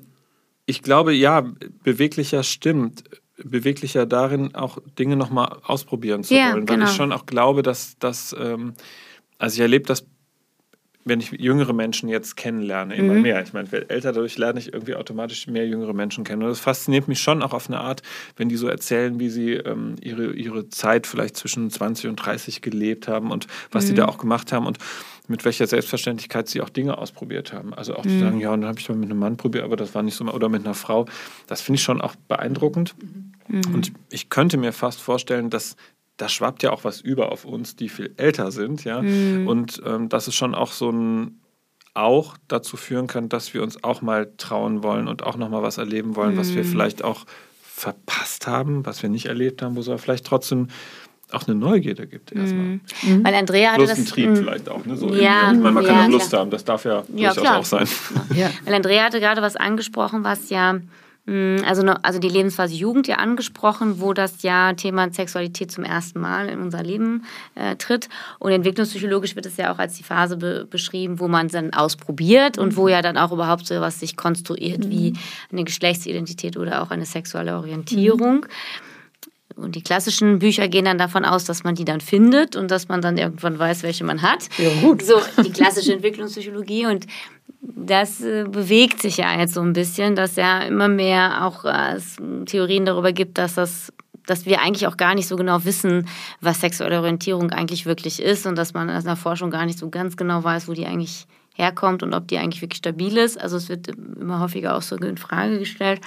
ich 0.65 0.81
glaube, 0.81 1.13
ja, 1.13 1.45
beweglicher 1.83 2.43
stimmt. 2.43 3.03
Beweglicher 3.43 4.05
darin, 4.05 4.55
auch 4.55 4.77
Dinge 4.97 5.17
nochmal 5.17 5.57
ausprobieren 5.63 6.23
zu 6.23 6.33
ja, 6.33 6.53
wollen. 6.53 6.69
Weil 6.69 6.77
genau. 6.77 6.89
ich 6.89 6.95
schon 6.95 7.11
auch 7.11 7.25
glaube, 7.25 7.63
dass, 7.63 7.97
dass 7.99 8.33
ähm, 8.39 8.73
also 9.37 9.55
ich 9.55 9.59
erlebe 9.59 9.85
das 9.85 10.05
wenn 11.05 11.19
ich 11.19 11.31
jüngere 11.31 11.71
Menschen 11.71 12.09
jetzt 12.09 12.35
kennenlerne, 12.35 12.95
immer 12.95 13.13
mhm. 13.13 13.21
mehr. 13.21 13.41
Ich 13.43 13.53
meine, 13.53 13.69
älter, 13.71 14.11
dadurch 14.11 14.39
lerne 14.39 14.59
ich 14.59 14.73
irgendwie 14.73 14.95
automatisch 14.95 15.45
mehr 15.45 15.67
jüngere 15.67 15.93
Menschen 15.93 16.23
kennen. 16.23 16.41
Und 16.41 16.49
das 16.49 16.59
fasziniert 16.59 17.07
mich 17.07 17.21
schon 17.21 17.43
auch 17.43 17.53
auf 17.53 17.67
eine 17.69 17.79
Art, 17.79 18.01
wenn 18.37 18.49
die 18.49 18.55
so 18.55 18.67
erzählen, 18.67 19.19
wie 19.19 19.29
sie 19.29 19.53
ähm, 19.53 19.95
ihre, 20.01 20.33
ihre 20.33 20.67
Zeit 20.69 21.05
vielleicht 21.05 21.37
zwischen 21.37 21.69
20 21.69 22.09
und 22.09 22.15
30 22.15 22.63
gelebt 22.63 23.07
haben 23.07 23.29
und 23.29 23.45
was 23.71 23.83
mhm. 23.83 23.87
sie 23.89 23.93
da 23.93 24.05
auch 24.05 24.17
gemacht 24.17 24.51
haben 24.51 24.65
und 24.65 24.79
mit 25.27 25.45
welcher 25.45 25.67
Selbstverständlichkeit 25.67 26.47
sie 26.49 26.61
auch 26.61 26.69
Dinge 26.69 26.97
ausprobiert 26.97 27.53
haben. 27.53 27.75
Also 27.75 27.95
auch 27.95 28.03
mhm. 28.03 28.09
zu 28.09 28.19
sagen, 28.19 28.39
ja, 28.39 28.51
und 28.51 28.61
dann 28.61 28.69
habe 28.69 28.79
ich 28.79 28.89
mal 28.89 28.97
mit 28.97 29.09
einem 29.11 29.19
Mann 29.19 29.37
probiert, 29.37 29.63
aber 29.63 29.75
das 29.75 29.93
war 29.93 30.01
nicht 30.01 30.15
so, 30.15 30.25
oder 30.25 30.49
mit 30.49 30.65
einer 30.65 30.73
Frau. 30.73 31.05
Das 31.45 31.61
finde 31.61 31.77
ich 31.77 31.83
schon 31.83 32.01
auch 32.01 32.15
beeindruckend. 32.27 32.95
Mhm. 33.47 33.75
Und 33.75 33.91
ich 34.09 34.29
könnte 34.29 34.57
mir 34.57 34.73
fast 34.73 35.01
vorstellen, 35.01 35.51
dass 35.51 35.75
da 36.17 36.29
schwappt 36.29 36.63
ja 36.63 36.71
auch 36.71 36.83
was 36.83 37.01
über 37.01 37.31
auf 37.31 37.45
uns, 37.45 37.75
die 37.75 37.89
viel 37.89 38.13
älter 38.17 38.51
sind, 38.51 38.83
ja. 38.83 39.01
Mhm. 39.01 39.47
Und 39.47 39.81
ähm, 39.85 40.09
dass 40.09 40.27
es 40.27 40.35
schon 40.35 40.55
auch 40.55 40.71
so 40.71 40.91
ein 40.91 41.41
auch 41.93 42.35
dazu 42.49 42.75
führen 42.75 43.07
kann, 43.07 43.29
dass 43.29 43.53
wir 43.53 43.63
uns 43.63 43.83
auch 43.83 44.01
mal 44.01 44.33
trauen 44.37 44.83
wollen 44.83 45.07
und 45.07 45.23
auch 45.23 45.37
noch 45.37 45.49
mal 45.49 45.63
was 45.63 45.77
erleben 45.77 46.15
wollen, 46.15 46.35
mhm. 46.35 46.39
was 46.39 46.53
wir 46.53 46.63
mhm. 46.63 46.67
vielleicht 46.67 47.03
auch 47.03 47.25
verpasst 47.61 48.47
haben, 48.47 48.85
was 48.85 49.01
wir 49.01 49.09
nicht 49.09 49.25
erlebt 49.27 49.61
haben, 49.61 49.75
wo 49.75 49.79
es 49.79 49.87
aber 49.87 49.97
vielleicht 49.97 50.25
trotzdem 50.25 50.67
auch 51.31 51.47
eine 51.47 51.55
Neugierde 51.55 52.05
gibt 52.07 52.31
erstmal. 52.31 52.65
Mhm. 52.65 52.81
mhm. 53.01 53.23
Weil 53.25 53.33
Andrea 53.33 53.71
hatte 53.71 53.85
Plus 53.85 53.97
ein 53.97 54.05
Trieb 54.05 54.29
mhm. 54.29 54.35
vielleicht 54.35 54.69
auch. 54.69 54.85
Ne? 54.85 54.95
So 54.95 55.13
ja, 55.13 55.51
ich 55.51 55.57
meine, 55.57 55.71
man 55.71 55.85
kann 55.85 55.95
ja, 55.95 56.05
auch 56.05 56.09
Lust 56.09 56.29
klar. 56.29 56.41
haben, 56.41 56.51
das 56.51 56.63
darf 56.65 56.85
ja, 56.85 57.03
ja 57.15 57.33
durchaus 57.33 57.37
klar. 57.37 57.59
auch 57.59 57.65
sein. 57.65 57.87
Ja. 58.35 58.51
Weil 58.65 58.73
Andrea 58.73 59.05
hatte 59.05 59.19
gerade 59.19 59.41
was 59.41 59.55
angesprochen, 59.55 60.23
was 60.23 60.49
ja 60.49 60.79
also, 61.27 61.81
also 62.03 62.19
die 62.19 62.29
Lebensphase 62.29 62.75
Jugend 62.75 63.07
ja 63.07 63.15
angesprochen, 63.15 63.99
wo 63.99 64.13
das 64.13 64.43
ja 64.43 64.73
Thema 64.73 65.11
Sexualität 65.11 65.71
zum 65.71 65.83
ersten 65.83 66.19
Mal 66.19 66.49
in 66.49 66.61
unser 66.61 66.83
Leben 66.83 67.25
äh, 67.55 67.75
tritt. 67.77 68.09
Und 68.37 68.51
entwicklungspsychologisch 68.51 69.35
wird 69.35 69.47
es 69.47 69.57
ja 69.57 69.73
auch 69.73 69.79
als 69.79 69.95
die 69.95 70.03
Phase 70.03 70.37
be 70.37 70.67
beschrieben, 70.69 71.19
wo 71.19 71.27
man 71.27 71.47
es 71.47 71.53
dann 71.53 71.73
ausprobiert 71.73 72.57
und 72.59 72.77
wo 72.77 72.83
mhm. 72.83 72.89
ja 72.89 73.01
dann 73.01 73.17
auch 73.17 73.31
überhaupt 73.31 73.65
so 73.65 73.81
was 73.81 73.99
sich 73.99 74.17
konstruiert 74.17 74.85
mhm. 74.85 74.89
wie 74.91 75.13
eine 75.51 75.63
Geschlechtsidentität 75.63 76.57
oder 76.57 76.83
auch 76.83 76.91
eine 76.91 77.05
sexuelle 77.05 77.55
Orientierung. 77.55 78.45
und 79.55 79.75
die 79.75 79.81
klassischen 79.81 80.39
Bücher 80.39 80.67
gehen 80.67 80.85
dann 80.85 80.97
davon 80.97 81.25
aus, 81.25 81.45
dass 81.45 81.63
man 81.63 81.75
die 81.75 81.85
dann 81.85 82.01
findet 82.01 82.55
und 82.55 82.69
dass 82.69 82.87
man 82.87 83.01
dann 83.01 83.17
irgendwann 83.17 83.57
weiß, 83.57 83.83
welche 83.83 84.03
man 84.03 84.21
hat. 84.21 84.47
Ja, 84.57 84.69
gut. 84.81 85.01
So, 85.01 85.19
die 85.43 85.51
klassische 85.51 85.93
Entwicklungspsychologie 85.93 86.85
und 86.85 87.07
das 87.75 88.21
äh, 88.21 88.45
bewegt 88.47 89.01
sich 89.01 89.17
ja 89.17 89.37
jetzt 89.37 89.53
so 89.53 89.61
ein 89.61 89.73
bisschen, 89.73 90.15
dass 90.15 90.35
ja 90.35 90.61
immer 90.61 90.87
mehr 90.87 91.45
auch 91.45 91.65
äh, 91.65 91.99
Theorien 92.45 92.85
darüber 92.85 93.11
gibt, 93.11 93.37
dass 93.37 93.55
das 93.55 93.91
dass 94.27 94.47
wir 94.47 94.59
eigentlich 94.59 94.87
auch 94.87 94.97
gar 94.97 95.13
nicht 95.13 95.27
so 95.27 95.35
genau 95.35 95.65
wissen, 95.65 96.07
was 96.41 96.61
sexuelle 96.61 96.99
Orientierung 96.99 97.51
eigentlich 97.51 97.85
wirklich 97.85 98.19
ist 98.19 98.47
und 98.47 98.57
dass 98.57 98.73
man 98.73 98.89
in 98.89 99.03
der 99.03 99.15
Forschung 99.15 99.51
gar 99.51 99.67
nicht 99.67 99.77
so 99.77 99.89
ganz 99.91 100.17
genau 100.17 100.43
weiß, 100.43 100.67
wo 100.67 100.73
die 100.73 100.87
eigentlich 100.87 101.27
herkommt 101.53 102.01
und 102.01 102.13
ob 102.15 102.27
die 102.27 102.39
eigentlich 102.39 102.61
wirklich 102.63 102.79
stabil 102.79 103.17
ist. 103.17 103.39
Also 103.39 103.57
es 103.57 103.69
wird 103.69 103.87
immer 103.87 104.39
häufiger 104.39 104.75
auch 104.75 104.81
so 104.81 104.95
in 104.95 105.17
Frage 105.17 105.59
gestellt. 105.59 106.01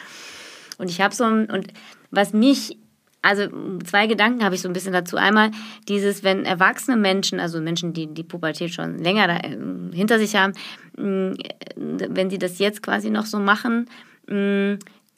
Und 0.79 0.91
ich 0.91 1.01
habe 1.01 1.15
so 1.15 1.23
ein, 1.23 1.47
und 1.47 1.69
was 2.11 2.33
mich 2.33 2.77
also 3.23 3.49
zwei 3.85 4.07
Gedanken 4.07 4.45
habe 4.45 4.55
ich 4.55 4.63
so 4.63 4.69
ein 4.69 4.73
bisschen 4.73 4.93
dazu. 4.93 5.17
Einmal 5.17 5.51
dieses, 5.89 6.23
wenn 6.23 6.45
erwachsene 6.45 6.97
Menschen, 6.97 7.41
also 7.41 7.61
Menschen, 7.61 7.93
die 7.93 8.07
die 8.07 8.23
Pubertät 8.23 8.73
schon 8.73 8.99
länger 8.99 9.27
da, 9.27 9.37
äh, 9.39 9.59
hinter 9.93 10.19
sich 10.19 10.37
haben, 10.37 10.53
wenn 10.97 12.31
sie 12.31 12.39
das 12.39 12.59
jetzt 12.59 12.83
quasi 12.83 13.11
noch 13.11 13.27
so 13.27 13.39
machen, 13.39 13.87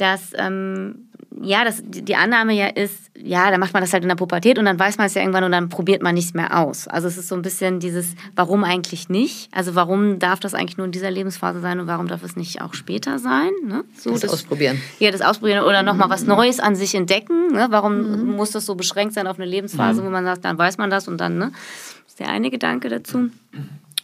dass 0.00 0.32
ähm, 0.36 1.10
ja, 1.42 1.64
das, 1.64 1.82
die 1.84 2.16
Annahme 2.16 2.52
ja 2.52 2.66
ist, 2.66 3.10
ja, 3.16 3.50
dann 3.50 3.60
macht 3.60 3.72
man 3.72 3.82
das 3.82 3.92
halt 3.92 4.02
in 4.02 4.08
der 4.08 4.16
Pubertät 4.16 4.58
und 4.58 4.64
dann 4.64 4.78
weiß 4.78 4.98
man 4.98 5.06
es 5.06 5.14
ja 5.14 5.22
irgendwann 5.22 5.44
und 5.44 5.52
dann 5.52 5.68
probiert 5.68 6.02
man 6.02 6.14
nichts 6.14 6.34
mehr 6.34 6.58
aus. 6.58 6.86
Also 6.86 7.08
es 7.08 7.16
ist 7.16 7.28
so 7.28 7.34
ein 7.34 7.42
bisschen 7.42 7.80
dieses, 7.80 8.14
warum 8.34 8.64
eigentlich 8.64 9.08
nicht? 9.08 9.48
Also 9.52 9.74
warum 9.74 10.18
darf 10.18 10.40
das 10.40 10.54
eigentlich 10.54 10.76
nur 10.76 10.86
in 10.86 10.92
dieser 10.92 11.10
Lebensphase 11.10 11.60
sein 11.60 11.80
und 11.80 11.86
warum 11.86 12.08
darf 12.08 12.22
es 12.24 12.36
nicht 12.36 12.60
auch 12.60 12.74
später 12.74 13.18
sein? 13.18 13.50
Ne? 13.64 13.84
So, 13.96 14.10
das, 14.10 14.20
das, 14.20 14.32
Ausprobieren. 14.32 14.80
Ja, 14.98 15.10
das 15.10 15.22
Ausprobieren 15.22 15.64
oder 15.64 15.82
nochmal 15.82 16.10
was 16.10 16.24
Neues 16.24 16.60
an 16.60 16.74
sich 16.74 16.94
entdecken. 16.94 17.52
Ne? 17.52 17.68
Warum 17.70 18.26
mhm. 18.26 18.36
muss 18.36 18.50
das 18.50 18.66
so 18.66 18.74
beschränkt 18.74 19.14
sein 19.14 19.26
auf 19.26 19.38
eine 19.38 19.46
Lebensphase, 19.46 20.02
mhm. 20.02 20.06
wo 20.06 20.10
man 20.10 20.24
sagt, 20.24 20.44
dann 20.44 20.58
weiß 20.58 20.78
man 20.78 20.90
das 20.90 21.08
und 21.08 21.18
dann, 21.18 21.38
ne? 21.38 21.52
Das 21.52 22.14
ist 22.14 22.20
der 22.20 22.28
eine 22.28 22.50
Gedanke 22.50 22.88
dazu. 22.88 23.30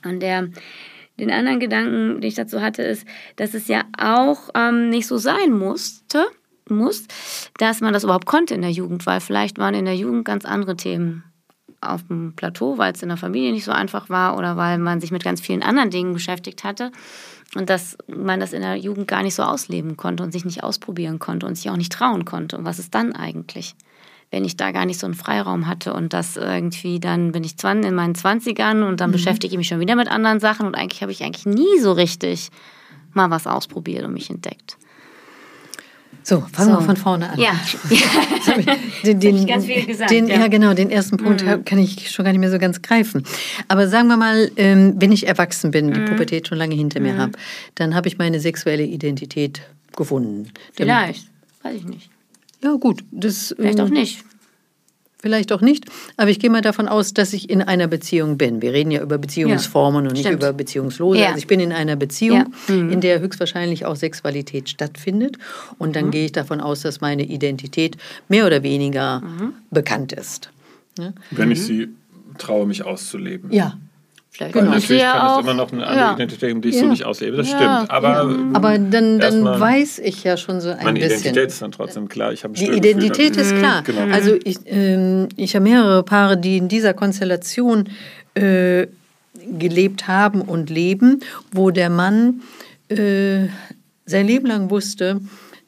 Und 0.04 0.20
der 0.20 0.48
den 1.18 1.30
anderen 1.30 1.60
Gedanken, 1.60 2.20
den 2.20 2.28
ich 2.28 2.34
dazu 2.34 2.60
hatte, 2.60 2.82
ist, 2.82 3.06
dass 3.36 3.54
es 3.54 3.68
ja 3.68 3.82
auch 3.98 4.50
ähm, 4.54 4.90
nicht 4.90 5.06
so 5.06 5.16
sein 5.16 5.52
musste, 5.52 6.26
muss, 6.68 7.04
dass 7.58 7.80
man 7.80 7.92
das 7.92 8.04
überhaupt 8.04 8.26
konnte 8.26 8.54
in 8.54 8.62
der 8.62 8.70
Jugend, 8.70 9.06
weil 9.06 9.20
vielleicht 9.20 9.58
waren 9.58 9.74
in 9.74 9.84
der 9.84 9.96
Jugend 9.96 10.24
ganz 10.24 10.44
andere 10.44 10.76
Themen 10.76 11.24
auf 11.80 12.02
dem 12.08 12.34
Plateau, 12.34 12.78
weil 12.78 12.92
es 12.92 13.02
in 13.02 13.08
der 13.08 13.18
Familie 13.18 13.52
nicht 13.52 13.64
so 13.64 13.72
einfach 13.72 14.08
war 14.08 14.36
oder 14.36 14.56
weil 14.56 14.78
man 14.78 15.00
sich 15.00 15.12
mit 15.12 15.22
ganz 15.22 15.40
vielen 15.40 15.62
anderen 15.62 15.90
Dingen 15.90 16.14
beschäftigt 16.14 16.64
hatte 16.64 16.90
und 17.54 17.70
dass 17.70 17.96
man 18.08 18.40
das 18.40 18.52
in 18.52 18.62
der 18.62 18.76
Jugend 18.76 19.06
gar 19.06 19.22
nicht 19.22 19.34
so 19.34 19.42
ausleben 19.42 19.96
konnte 19.96 20.22
und 20.22 20.32
sich 20.32 20.44
nicht 20.44 20.64
ausprobieren 20.64 21.18
konnte 21.18 21.46
und 21.46 21.54
sich 21.54 21.70
auch 21.70 21.76
nicht 21.76 21.92
trauen 21.92 22.24
konnte. 22.24 22.56
Und 22.58 22.64
was 22.64 22.78
ist 22.78 22.94
dann 22.94 23.14
eigentlich? 23.14 23.74
Wenn 24.30 24.44
ich 24.44 24.56
da 24.56 24.72
gar 24.72 24.86
nicht 24.86 24.98
so 24.98 25.06
einen 25.06 25.14
Freiraum 25.14 25.66
hatte 25.66 25.94
und 25.94 26.12
das 26.12 26.36
irgendwie, 26.36 27.00
dann 27.00 27.32
bin 27.32 27.44
ich 27.44 27.54
in 27.62 27.94
meinen 27.94 28.14
20ern 28.14 28.86
und 28.86 29.00
dann 29.00 29.10
mhm. 29.10 29.14
beschäftige 29.14 29.54
ich 29.54 29.58
mich 29.58 29.68
schon 29.68 29.80
wieder 29.80 29.96
mit 29.96 30.08
anderen 30.08 30.40
Sachen 30.40 30.66
und 30.66 30.74
eigentlich 30.74 31.02
habe 31.02 31.12
ich 31.12 31.22
eigentlich 31.22 31.46
nie 31.46 31.80
so 31.80 31.92
richtig 31.92 32.50
mal 33.12 33.30
was 33.30 33.46
ausprobiert 33.46 34.04
und 34.04 34.12
mich 34.12 34.30
entdeckt. 34.30 34.76
So, 36.22 36.40
fangen 36.52 36.72
so. 36.72 36.80
wir 36.80 36.82
von 36.82 36.96
vorne 36.96 37.30
an. 37.30 37.38
Ja, 37.38 37.52
den, 39.04 39.20
den, 39.20 39.46
ganz 39.46 39.64
viel 39.64 39.86
gesagt. 39.86 40.10
Den, 40.10 40.26
ja. 40.26 40.40
ja. 40.40 40.48
genau, 40.48 40.74
den 40.74 40.90
ersten 40.90 41.18
Punkt 41.18 41.44
mhm. 41.44 41.64
kann 41.64 41.78
ich 41.78 42.10
schon 42.10 42.24
gar 42.24 42.32
nicht 42.32 42.40
mehr 42.40 42.50
so 42.50 42.58
ganz 42.58 42.82
greifen. 42.82 43.22
Aber 43.68 43.86
sagen 43.86 44.08
wir 44.08 44.16
mal, 44.16 44.50
ähm, 44.56 44.94
wenn 44.96 45.12
ich 45.12 45.28
erwachsen 45.28 45.70
bin, 45.70 45.92
die 45.92 46.00
mhm. 46.00 46.06
Pubertät 46.06 46.48
schon 46.48 46.58
lange 46.58 46.74
hinter 46.74 46.98
mir 46.98 47.14
mhm. 47.14 47.18
habe, 47.18 47.32
dann 47.76 47.94
habe 47.94 48.08
ich 48.08 48.18
meine 48.18 48.40
sexuelle 48.40 48.82
Identität 48.82 49.62
gefunden. 49.94 50.50
Vielleicht, 50.72 51.28
weiß 51.62 51.76
ich 51.76 51.84
nicht. 51.84 52.10
Ja, 52.62 52.74
gut. 52.74 53.04
Das, 53.10 53.54
Vielleicht 53.56 53.80
auch 53.80 53.88
ähm, 53.88 53.94
nicht 53.94 54.24
vielleicht 55.26 55.52
auch 55.52 55.60
nicht. 55.60 55.86
Aber 56.16 56.30
ich 56.30 56.38
gehe 56.38 56.50
mal 56.50 56.62
davon 56.62 56.86
aus, 56.86 57.12
dass 57.12 57.32
ich 57.32 57.50
in 57.50 57.60
einer 57.60 57.88
Beziehung 57.88 58.38
bin. 58.38 58.62
Wir 58.62 58.72
reden 58.72 58.92
ja 58.92 59.02
über 59.02 59.18
Beziehungsformen 59.18 60.04
ja, 60.04 60.10
und 60.10 60.16
nicht 60.16 60.30
über 60.30 60.52
Beziehungslose. 60.52 61.18
Ja. 61.18 61.26
Also 61.26 61.38
ich 61.38 61.48
bin 61.48 61.58
in 61.58 61.72
einer 61.72 61.96
Beziehung, 61.96 62.52
ja. 62.68 62.74
mhm. 62.74 62.90
in 62.90 63.00
der 63.00 63.18
höchstwahrscheinlich 63.20 63.84
auch 63.86 63.96
Sexualität 63.96 64.68
stattfindet. 64.68 65.36
Und 65.78 65.96
dann 65.96 66.06
mhm. 66.06 66.10
gehe 66.12 66.26
ich 66.26 66.32
davon 66.32 66.60
aus, 66.60 66.82
dass 66.82 67.00
meine 67.00 67.24
Identität 67.24 67.96
mehr 68.28 68.46
oder 68.46 68.62
weniger 68.62 69.20
mhm. 69.20 69.54
bekannt 69.70 70.12
ist. 70.12 70.50
Wenn 71.32 71.50
ich 71.50 71.62
sie 71.62 71.88
traue, 72.38 72.66
mich 72.66 72.84
auszuleben. 72.84 73.52
Ja, 73.52 73.76
Vielleicht 74.36 74.52
genau. 74.52 74.72
Natürlich 74.72 75.02
kann 75.02 75.20
auch, 75.20 75.38
es 75.38 75.44
immer 75.44 75.54
noch 75.54 75.72
eine 75.72 75.86
andere 75.86 76.04
ja. 76.04 76.12
Identität 76.12 76.48
geben, 76.48 76.60
die 76.60 76.68
ich 76.68 76.74
ja. 76.74 76.82
so 76.82 76.88
nicht 76.88 77.06
auslebe. 77.06 77.38
Das 77.38 77.50
ja. 77.50 77.56
stimmt. 77.56 77.90
Aber, 77.90 78.36
aber 78.52 78.78
dann, 78.78 79.18
dann 79.18 79.44
weiß 79.44 79.98
ich 80.00 80.24
ja 80.24 80.36
schon 80.36 80.60
so 80.60 80.68
ein 80.68 80.76
meine 80.84 81.00
bisschen. 81.00 81.08
Meine 81.08 81.20
Identität 81.22 81.48
ist 81.48 81.62
dann 81.62 81.72
trotzdem 81.72 82.08
klar. 82.08 82.34
Ich 82.34 82.44
habe 82.44 82.52
die 82.52 82.68
Identität 82.68 83.34
ist 83.38 83.54
mhm. 83.54 83.58
klar. 83.60 83.82
Genau. 83.82 84.12
Also 84.12 84.36
ich, 84.44 84.58
ähm, 84.66 85.28
ich 85.36 85.54
habe 85.54 85.62
mehrere 85.62 86.02
Paare, 86.02 86.36
die 86.36 86.58
in 86.58 86.68
dieser 86.68 86.92
Konstellation 86.92 87.88
äh, 88.34 88.88
gelebt 89.58 90.06
haben 90.06 90.42
und 90.42 90.68
leben, 90.68 91.20
wo 91.50 91.70
der 91.70 91.88
Mann 91.88 92.42
äh, 92.90 93.46
sein 94.04 94.26
Leben 94.26 94.46
lang 94.46 94.68
wusste, 94.68 95.22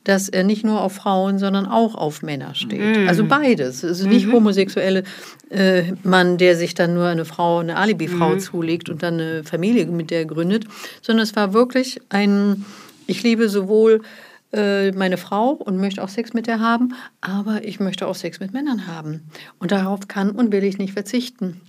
dass 0.09 0.31
er 0.31 0.43
nicht 0.43 0.65
nur 0.65 0.81
auf 0.81 0.95
Frauen, 0.95 1.38
sondern 1.38 1.67
auch 1.67 1.95
auf 1.95 2.23
Männer 2.23 2.55
steht. 2.55 2.81
Mhm. 2.81 3.09
Also 3.09 3.27
beides. 3.27 3.83
Es 3.83 4.00
ist 4.00 4.07
nicht 4.07 4.27
mhm. 4.27 4.33
homosexuelle 4.33 5.05
äh, 5.50 5.93
Mann, 6.03 6.38
der 6.38 6.57
sich 6.57 6.73
dann 6.73 6.95
nur 6.95 7.05
eine 7.05 7.27
Frau, 7.27 7.59
eine 7.59 7.77
Alibi-Frau 7.77 8.31
mhm. 8.31 8.41
zulegt 8.41 8.88
und 8.88 9.03
dann 9.03 9.21
eine 9.21 9.45
Familie 9.45 9.85
mit 9.85 10.11
der 10.11 10.25
gründet, 10.25 10.65
sondern 11.03 11.25
es 11.25 11.37
war 11.37 11.53
wirklich 11.53 12.00
ein, 12.09 12.65
ich 13.07 13.23
liebe 13.23 13.50
sowohl 13.50 14.00
äh, 14.55 14.93
meine 14.93 15.19
Frau 15.19 15.50
und 15.50 15.77
möchte 15.77 16.03
auch 16.03 16.09
Sex 16.09 16.33
mit 16.33 16.47
der 16.47 16.61
haben, 16.61 16.95
aber 17.21 17.65
ich 17.65 17.79
möchte 17.79 18.07
auch 18.07 18.15
Sex 18.15 18.41
mit 18.41 18.55
Männern 18.55 18.87
haben. 18.87 19.29
Und 19.59 19.73
darauf 19.73 20.09
kann 20.09 20.31
und 20.31 20.53
will 20.53 20.65
ich 20.65 20.79
nicht 20.79 20.95
verzichten. 20.95 21.61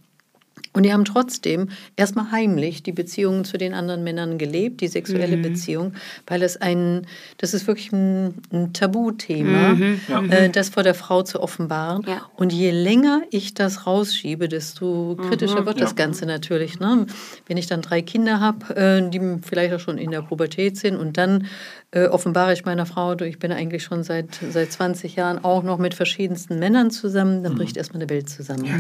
Und 0.73 0.83
die 0.83 0.93
haben 0.93 1.05
trotzdem 1.05 1.69
erstmal 1.95 2.31
heimlich 2.31 2.83
die 2.83 2.91
Beziehungen 2.91 3.43
zu 3.43 3.57
den 3.57 3.73
anderen 3.73 4.03
Männern 4.03 4.37
gelebt, 4.37 4.81
die 4.81 4.87
sexuelle 4.87 5.37
mhm. 5.37 5.41
Beziehung, 5.41 5.93
weil 6.27 6.43
es 6.43 6.57
ein, 6.57 7.07
das 7.37 7.53
ist 7.53 7.65
wirklich 7.65 7.91
ein, 7.91 8.35
ein 8.51 8.71
Tabuthema, 8.73 9.73
mhm. 9.73 10.01
ja. 10.07 10.23
äh, 10.25 10.49
das 10.49 10.69
vor 10.69 10.83
der 10.83 10.93
Frau 10.93 11.23
zu 11.23 11.41
offenbaren. 11.41 12.03
Ja. 12.07 12.21
Und 12.35 12.53
je 12.53 12.71
länger 12.71 13.21
ich 13.31 13.55
das 13.55 13.87
rausschiebe, 13.87 14.47
desto 14.47 15.17
kritischer 15.29 15.61
mhm. 15.61 15.65
wird 15.65 15.81
das 15.81 15.95
Ganze 15.95 16.25
natürlich. 16.25 16.79
Ne? 16.79 17.07
Wenn 17.47 17.57
ich 17.57 17.67
dann 17.67 17.81
drei 17.81 18.01
Kinder 18.01 18.39
habe, 18.39 18.75
äh, 18.75 19.09
die 19.09 19.19
vielleicht 19.41 19.73
auch 19.73 19.79
schon 19.79 19.97
in 19.97 20.11
der 20.11 20.21
Pubertät 20.21 20.77
sind 20.77 20.95
und 20.95 21.17
dann 21.17 21.47
äh, 21.91 22.05
offenbare 22.05 22.53
ich 22.53 22.65
meiner 22.65 22.85
Frau, 22.85 23.19
ich 23.19 23.39
bin 23.39 23.51
eigentlich 23.51 23.83
schon 23.83 24.03
seit, 24.03 24.39
seit 24.51 24.71
20 24.71 25.15
Jahren 25.15 25.43
auch 25.43 25.63
noch 25.63 25.79
mit 25.79 25.95
verschiedensten 25.95 26.59
Männern 26.59 26.91
zusammen, 26.91 27.43
dann 27.43 27.53
mhm. 27.53 27.57
bricht 27.57 27.77
erstmal 27.77 28.03
eine 28.03 28.09
Welt 28.11 28.29
zusammen. 28.29 28.65
Ja, 28.65 28.75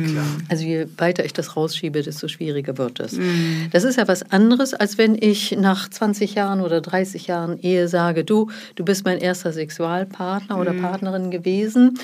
also 0.47 0.63
je 0.63 0.85
weiter 0.97 1.25
ich 1.25 1.33
das 1.33 1.55
rausschiebe, 1.55 1.78
desto 1.81 2.27
schwieriger 2.27 2.77
wird 2.77 2.99
es. 2.99 3.13
Mhm. 3.13 3.67
Das 3.71 3.83
ist 3.83 3.97
ja 3.97 4.07
was 4.07 4.31
anderes, 4.31 4.73
als 4.73 4.97
wenn 4.97 5.15
ich 5.19 5.55
nach 5.57 5.89
20 5.89 6.35
Jahren 6.35 6.61
oder 6.61 6.81
30 6.81 7.27
Jahren 7.27 7.59
Ehe 7.59 7.87
sage, 7.87 8.23
du, 8.23 8.49
du 8.75 8.85
bist 8.85 9.05
mein 9.05 9.19
erster 9.19 9.53
Sexualpartner 9.53 10.55
mhm. 10.55 10.61
oder 10.61 10.73
Partnerin 10.73 11.31
gewesen. 11.31 11.97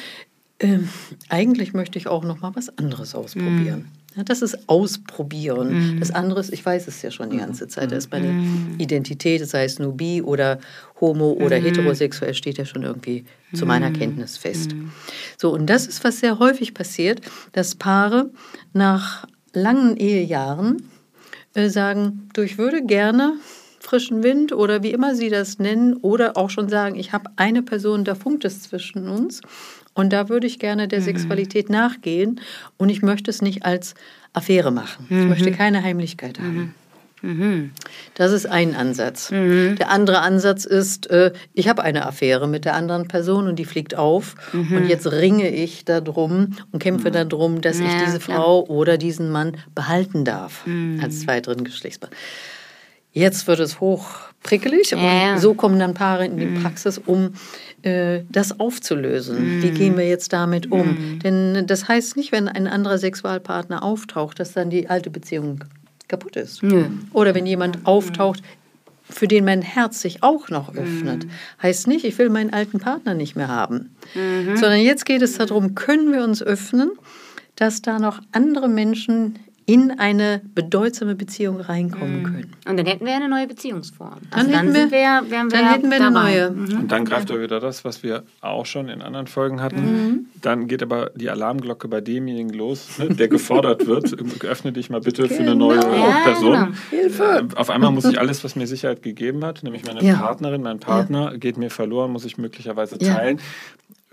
Ähm, 0.59 0.87
eigentlich 1.29 1.73
möchte 1.73 1.99
ich 1.99 2.07
auch 2.07 2.23
noch 2.23 2.41
mal 2.41 2.51
was 2.55 2.77
anderes 2.77 3.13
ausprobieren. 3.13 3.79
Mhm. 3.79 4.05
Ja, 4.15 4.23
das 4.23 4.41
ist 4.41 4.69
Ausprobieren. 4.69 5.95
Mhm. 5.95 5.99
Das 5.99 6.11
andere 6.11 6.39
ist, 6.39 6.53
ich 6.53 6.65
weiß 6.65 6.87
es 6.87 7.01
ja 7.01 7.11
schon 7.11 7.29
die 7.29 7.37
ganze 7.37 7.67
Zeit, 7.67 7.91
da 7.91 7.97
ist 7.97 8.11
meine 8.11 8.29
mhm. 8.29 8.75
Identität, 8.77 9.45
sei 9.45 9.65
es 9.65 9.77
nur 9.77 9.91
bi 9.97 10.21
oder 10.21 10.59
homo 11.01 11.31
oder 11.31 11.59
mhm. 11.59 11.65
heterosexuell, 11.65 12.33
steht 12.33 12.57
ja 12.57 12.65
schon 12.65 12.83
irgendwie 12.83 13.25
zu 13.53 13.65
meiner 13.65 13.89
mhm. 13.89 13.93
Kenntnis 13.93 14.37
fest. 14.37 14.73
Mhm. 14.73 14.91
So, 15.37 15.51
und 15.51 15.65
das 15.67 15.85
ist, 15.85 16.03
was 16.05 16.21
sehr 16.21 16.39
häufig 16.39 16.73
passiert, 16.73 17.21
dass 17.51 17.75
Paare 17.75 18.29
nach 18.71 19.27
langen 19.55 19.97
Ehejahren 19.97 20.89
äh, 21.53 21.69
sagen, 21.69 22.29
du, 22.33 22.41
ich 22.41 22.57
würde 22.57 22.83
gerne 22.83 23.33
frischen 23.79 24.23
Wind 24.23 24.51
oder 24.51 24.83
wie 24.83 24.91
immer 24.91 25.15
sie 25.15 25.29
das 25.29 25.59
nennen 25.59 25.93
oder 25.95 26.37
auch 26.37 26.49
schon 26.49 26.69
sagen, 26.69 26.95
ich 26.95 27.13
habe 27.13 27.29
eine 27.35 27.61
Person, 27.61 28.03
da 28.03 28.15
funkt 28.15 28.43
es 28.45 28.63
zwischen 28.63 29.07
uns 29.07 29.41
und 29.93 30.11
da 30.11 30.27
würde 30.27 30.47
ich 30.47 30.59
gerne 30.59 30.87
der 30.87 30.99
mhm. 30.99 31.05
Sexualität 31.05 31.69
nachgehen 31.69 32.41
und 32.77 32.89
ich 32.89 33.01
möchte 33.01 33.29
es 33.29 33.41
nicht 33.41 33.63
als 33.65 33.95
Affäre 34.33 34.71
machen. 34.71 35.05
Mhm. 35.09 35.21
Ich 35.21 35.27
möchte 35.27 35.51
keine 35.51 35.83
Heimlichkeit 35.83 36.39
haben. 36.39 36.55
Mhm. 36.55 36.73
Mhm. 37.21 37.71
Das 38.15 38.31
ist 38.31 38.45
ein 38.45 38.75
Ansatz. 38.75 39.31
Mhm. 39.31 39.75
Der 39.77 39.89
andere 39.89 40.19
Ansatz 40.19 40.65
ist, 40.65 41.09
äh, 41.09 41.33
ich 41.53 41.67
habe 41.67 41.83
eine 41.83 42.05
Affäre 42.05 42.47
mit 42.47 42.65
der 42.65 42.75
anderen 42.75 43.07
Person 43.07 43.47
und 43.47 43.57
die 43.57 43.65
fliegt 43.65 43.95
auf 43.95 44.35
mhm. 44.53 44.77
und 44.77 44.87
jetzt 44.87 45.11
ringe 45.11 45.49
ich 45.49 45.85
darum 45.85 46.55
und 46.71 46.79
kämpfe 46.79 47.11
darum, 47.11 47.61
dass 47.61 47.79
ja, 47.79 47.85
ich 47.85 47.93
diese 48.05 48.19
Frau 48.19 48.63
klar. 48.63 48.75
oder 48.75 48.97
diesen 48.97 49.31
Mann 49.31 49.57
behalten 49.73 50.25
darf 50.25 50.65
als 51.01 51.21
zweiteren 51.21 51.63
Geschlechtspartner. 51.63 52.17
Jetzt 53.15 53.47
wird 53.47 53.61
es 53.61 53.79
hoch 53.79 54.07
prickelig 54.43 54.93
und 54.93 55.39
so 55.39 55.53
kommen 55.53 55.79
dann 55.79 55.93
Paare 55.93 56.25
in 56.25 56.37
die 56.37 56.47
Praxis, 56.61 56.97
um 56.97 57.31
äh, 57.81 58.23
das 58.29 58.59
aufzulösen. 58.59 59.61
Wie 59.61 59.71
gehen 59.71 59.97
wir 59.97 60.07
jetzt 60.07 60.33
damit 60.33 60.71
um? 60.71 61.19
Denn 61.23 61.65
das 61.65 61.87
heißt 61.87 62.17
nicht, 62.17 62.33
wenn 62.33 62.49
ein 62.49 62.67
anderer 62.67 62.97
Sexualpartner 62.97 63.83
auftaucht, 63.83 64.39
dass 64.39 64.51
dann 64.51 64.69
die 64.69 64.89
alte 64.89 65.09
Beziehung 65.09 65.63
kaputt 66.07 66.35
ist. 66.35 66.63
Mm. 66.63 67.07
Oder 67.13 67.35
wenn 67.35 67.45
jemand 67.45 67.85
auftaucht, 67.85 68.41
für 69.09 69.27
den 69.27 69.45
mein 69.45 69.61
Herz 69.61 70.01
sich 70.01 70.23
auch 70.23 70.49
noch 70.49 70.73
öffnet. 70.73 71.25
Mhm. 71.25 71.29
Heißt 71.61 71.87
nicht, 71.87 72.05
ich 72.05 72.17
will 72.17 72.29
meinen 72.29 72.51
alten 72.51 72.79
Partner 72.79 73.13
nicht 73.13 73.35
mehr 73.35 73.47
haben, 73.47 73.95
mhm. 74.15 74.57
sondern 74.57 74.79
jetzt 74.79 75.05
geht 75.05 75.21
es 75.21 75.37
darum, 75.37 75.75
können 75.75 76.11
wir 76.11 76.23
uns 76.23 76.41
öffnen, 76.41 76.91
dass 77.55 77.81
da 77.81 77.99
noch 77.99 78.19
andere 78.31 78.67
Menschen 78.67 79.37
in 79.67 79.91
eine 79.97 80.41
bedeutsame 80.53 81.15
Beziehung 81.15 81.59
reinkommen 81.59 82.19
mhm. 82.19 82.23
können. 82.23 82.53
Und 82.67 82.77
dann 82.77 82.85
hätten 82.85 83.03
wir 83.05 83.15
eine 83.15 83.27
neue 83.27 83.47
Beziehungsform. 83.47 84.19
Also 84.29 84.51
dann, 84.51 84.73
dann, 84.73 84.91
wir, 84.91 84.91
wir, 84.91 85.49
dann 85.49 85.71
hätten 85.71 85.89
wir 85.89 85.97
eine 85.97 86.11
neue. 86.11 86.51
Mhm. 86.51 86.81
Und 86.81 86.91
dann 86.91 87.03
greift 87.03 87.31
ja. 87.31 87.41
wieder 87.41 87.59
das, 87.59 87.83
was 87.83 88.03
wir 88.03 88.23
auch 88.41 88.67
schon 88.67 88.89
in 88.89 89.01
anderen 89.01 89.25
Folgen 89.25 89.61
hatten. 89.61 89.81
Mhm. 89.81 90.25
Dann 90.41 90.67
geht 90.67 90.83
aber 90.83 91.09
die 91.15 91.31
Alarmglocke 91.31 91.87
bei 91.87 91.99
demjenigen 91.99 92.53
los, 92.53 92.99
ne, 92.99 93.09
der 93.09 93.27
gefordert 93.27 93.87
wird. 93.87 94.15
Öffne 94.43 94.71
dich 94.71 94.91
mal 94.91 95.01
bitte 95.01 95.23
genau. 95.23 95.35
für 95.35 95.41
eine 95.41 95.55
neue 95.55 95.79
genau. 95.79 95.95
ja, 95.95 96.19
Person. 96.23 96.51
Genau. 96.51 96.67
Hilfe! 96.91 97.23
Äh, 97.23 97.55
auf 97.55 97.71
einmal 97.71 97.91
muss 97.91 98.05
ich 98.05 98.19
alles, 98.19 98.43
was 98.43 98.55
mir 98.55 98.67
Sicherheit 98.67 99.01
gegeben 99.01 99.43
hat, 99.43 99.63
nämlich 99.63 99.83
meine 99.83 100.03
ja. 100.03 100.17
Partnerin, 100.17 100.61
mein 100.61 100.79
Partner, 100.79 101.37
geht 101.39 101.57
mir 101.57 101.71
verloren, 101.71 102.11
muss 102.11 102.25
ich 102.25 102.37
möglicherweise 102.37 102.99
teilen 102.99 103.39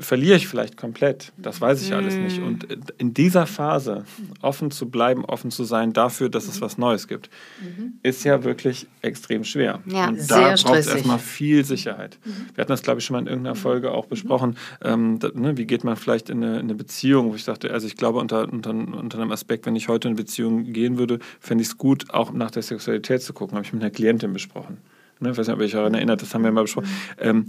verliere 0.03 0.37
ich 0.37 0.49
vielleicht 0.49 0.77
komplett. 0.77 1.33
Das 1.37 1.61
weiß 1.61 1.83
ich 1.83 1.95
alles 1.95 2.15
nicht. 2.17 2.41
Und 2.41 2.67
in 2.99 3.15
dieser 3.15 3.47
Phase 3.47 4.05
offen 4.41 4.71
zu 4.71 4.89
bleiben, 4.89 5.25
offen 5.25 5.51
zu 5.51 5.65
sein 5.65 5.93
dafür, 5.93 6.29
dass 6.29 6.47
es 6.49 6.61
was 6.61 6.79
Neues 6.79 7.09
gibt, 7.09 7.31
mhm. 7.61 7.95
ist 8.03 8.25
ja 8.25 8.45
wirklich 8.45 8.87
extrem 9.01 9.45
schwer. 9.45 9.81
Ja, 9.87 10.09
und 10.09 10.31
da 10.31 10.55
braucht 10.55 10.77
es 10.77 10.87
erstmal 10.87 11.19
viel 11.19 11.65
Sicherheit. 11.65 12.19
Mhm. 12.25 12.31
Wir 12.55 12.63
hatten 12.63 12.73
das, 12.73 12.83
glaube 12.83 13.01
ich, 13.01 13.07
schon 13.07 13.15
mal 13.15 13.21
in 13.21 13.27
irgendeiner 13.27 13.57
Folge 13.57 13.93
auch 13.93 14.07
besprochen. 14.07 14.57
Ähm, 14.83 15.19
da, 15.19 15.31
ne, 15.35 15.57
wie 15.57 15.67
geht 15.67 15.85
man 15.85 15.97
vielleicht 15.97 16.31
in 16.31 16.43
eine, 16.43 16.55
in 16.55 16.63
eine, 16.63 16.75
Beziehung, 16.75 17.31
wo 17.31 17.35
ich 17.35 17.45
dachte, 17.45 17.73
also 17.73 17.87
ich 17.87 17.97
glaube, 17.97 18.19
unter, 18.19 18.53
unter, 18.53 18.71
unter 18.71 19.19
einem 19.19 19.33
Aspekt, 19.33 19.67
wenn 19.67 19.77
ich 19.77 19.89
heute 19.89 20.09
in 20.09 20.13
eine 20.13 20.23
Beziehung 20.23 20.73
gehen 20.73 20.99
würde, 20.99 21.19
fände 21.41 21.63
ich 21.63 21.69
es 21.69 21.79
gut, 21.79 22.13
auch 22.13 22.33
nach 22.33 22.51
der 22.51 22.63
Sexualität 22.63 23.23
zu 23.23 23.33
gucken. 23.33 23.57
Habe 23.57 23.67
ich 23.67 23.73
mit 23.73 23.83
einer 23.83 23.91
Klientin 23.91 24.33
besprochen. 24.33 24.79
Ne, 25.21 25.31
ich 25.31 25.39
weiß 25.39 25.47
nicht, 25.47 25.55
ob 25.55 25.61
ihr 25.61 25.67
euch 25.67 25.73
daran 25.73 25.95
erinnert, 25.95 26.21
das 26.21 26.35
haben 26.35 26.43
wir 26.43 26.51
mal 26.51 26.63
besprochen. 26.63 26.89
Ähm, 27.19 27.47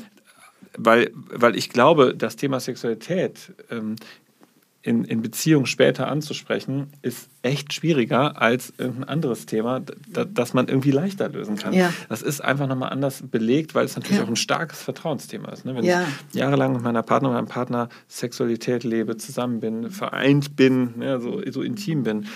weil, 0.78 1.12
weil 1.14 1.56
ich 1.56 1.70
glaube, 1.70 2.16
das 2.16 2.36
Thema 2.36 2.60
Sexualität 2.60 3.54
ähm, 3.70 3.96
in, 4.84 5.06
in 5.06 5.22
Beziehungen 5.22 5.66
später 5.66 6.10
anzusprechen, 6.10 6.92
ist 7.02 7.30
echt 7.42 7.72
schwieriger 7.72 8.42
als 8.42 8.74
irgendein 8.78 9.06
anderes 9.06 9.46
Thema, 9.46 9.80
da, 9.80 10.26
das 10.26 10.54
man 10.54 10.68
irgendwie 10.68 10.92
leichter 10.92 11.30
lösen 11.30 11.56
kann. 11.56 11.74
Ja. 11.74 11.94
Das 12.10 12.22
ist 12.22 12.42
einfach 12.42 12.68
nochmal 12.68 12.90
anders 12.90 13.24
belegt, 13.24 13.76
weil 13.76 13.86
es 13.86 13.96
natürlich 13.96 14.18
ja. 14.18 14.26
auch 14.26 14.30
ein 14.30 14.36
starkes 14.36 14.82
Vertrauensthema 14.82 15.50
ist. 15.54 15.64
Ne? 15.64 15.74
Wenn 15.74 15.86
ja. 15.86 16.06
ich 16.30 16.36
jahrelang 16.36 16.74
mit 16.74 16.82
meiner 16.82 17.02
Partnerin, 17.02 17.36
meinem 17.36 17.48
Partner 17.48 17.88
Sexualität 18.10 18.84
lebe, 18.84 19.16
zusammen 19.16 19.62
bin, 19.62 19.90
vereint 19.90 20.58
bin, 20.58 20.98
ne, 20.98 21.22
so, 21.22 21.42
so 21.50 21.62
intim 21.62 22.04
bin. 22.04 22.28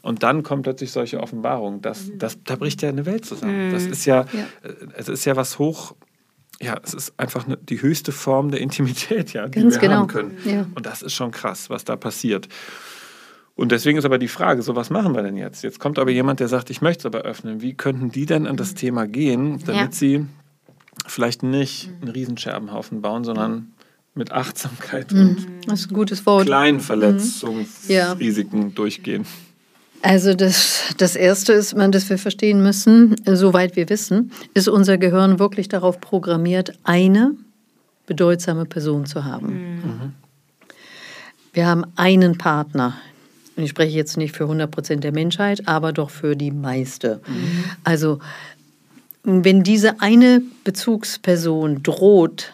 Und 0.00 0.22
dann 0.22 0.44
kommt 0.44 0.62
plötzlich 0.62 0.92
solche 0.92 1.20
Offenbarungen. 1.20 1.82
Das, 1.82 2.12
das, 2.14 2.38
da 2.44 2.54
bricht 2.54 2.82
ja 2.82 2.88
eine 2.88 3.04
Welt 3.06 3.24
zusammen. 3.24 3.72
Das 3.72 3.84
mhm. 3.84 3.92
ist 3.92 4.04
ja, 4.04 4.26
ja. 4.32 4.46
Äh, 4.62 4.74
es 4.96 5.08
ist 5.08 5.24
ja 5.24 5.34
was 5.34 5.58
hoch 5.58 5.96
ja, 6.60 6.78
es 6.82 6.94
ist 6.94 7.12
einfach 7.18 7.46
eine, 7.46 7.56
die 7.56 7.82
höchste 7.82 8.12
Form 8.12 8.50
der 8.50 8.60
Intimität, 8.60 9.32
ja, 9.32 9.46
die 9.46 9.60
Ganz 9.60 9.74
wir 9.74 9.80
genau. 9.80 9.94
haben 9.96 10.06
können. 10.08 10.38
Ja. 10.44 10.66
Und 10.74 10.86
das 10.86 11.02
ist 11.02 11.12
schon 11.12 11.30
krass, 11.30 11.70
was 11.70 11.84
da 11.84 11.96
passiert. 11.96 12.48
Und 13.54 13.72
deswegen 13.72 13.98
ist 13.98 14.04
aber 14.04 14.18
die 14.18 14.28
Frage, 14.28 14.62
so 14.62 14.76
was 14.76 14.90
machen 14.90 15.14
wir 15.14 15.22
denn 15.22 15.36
jetzt? 15.36 15.62
Jetzt 15.62 15.80
kommt 15.80 15.98
aber 15.98 16.10
jemand, 16.10 16.40
der 16.40 16.48
sagt, 16.48 16.68
ich 16.70 16.82
möchte 16.82 17.00
es 17.00 17.06
aber 17.06 17.20
öffnen. 17.20 17.62
Wie 17.62 17.74
könnten 17.74 18.10
die 18.10 18.26
denn 18.26 18.46
an 18.46 18.56
das 18.56 18.72
mhm. 18.72 18.76
Thema 18.76 19.06
gehen, 19.06 19.62
damit 19.64 19.80
ja. 19.80 19.92
sie 19.92 20.26
vielleicht 21.06 21.42
nicht 21.42 21.90
einen 22.00 22.10
Riesenscherbenhaufen 22.10 23.00
bauen, 23.00 23.24
sondern 23.24 23.72
mit 24.14 24.32
Achtsamkeit 24.32 25.12
mhm. 25.12 25.36
und 25.66 26.44
kleinen 26.44 26.80
Verletzungsrisiken 26.80 28.60
mhm. 28.60 28.66
ja. 28.66 28.72
durchgehen? 28.74 29.26
Also 30.06 30.34
das, 30.34 30.94
das 30.98 31.16
Erste 31.16 31.52
ist, 31.52 31.76
dass 31.76 32.08
wir 32.08 32.16
verstehen 32.16 32.62
müssen, 32.62 33.16
soweit 33.26 33.74
wir 33.74 33.88
wissen, 33.88 34.30
ist 34.54 34.68
unser 34.68 34.98
Gehirn 34.98 35.40
wirklich 35.40 35.68
darauf 35.68 36.00
programmiert, 36.00 36.78
eine 36.84 37.32
bedeutsame 38.06 38.66
Person 38.66 39.06
zu 39.06 39.24
haben. 39.24 39.48
Mhm. 39.48 40.12
Wir 41.52 41.66
haben 41.66 41.86
einen 41.96 42.38
Partner. 42.38 42.94
Und 43.56 43.64
ich 43.64 43.70
spreche 43.70 43.96
jetzt 43.96 44.16
nicht 44.16 44.36
für 44.36 44.44
100 44.44 44.70
Prozent 44.70 45.02
der 45.02 45.10
Menschheit, 45.10 45.66
aber 45.66 45.92
doch 45.92 46.10
für 46.10 46.36
die 46.36 46.52
meiste. 46.52 47.20
Mhm. 47.26 47.64
Also 47.82 48.20
wenn 49.24 49.64
diese 49.64 50.00
eine 50.00 50.40
Bezugsperson 50.62 51.82
droht, 51.82 52.52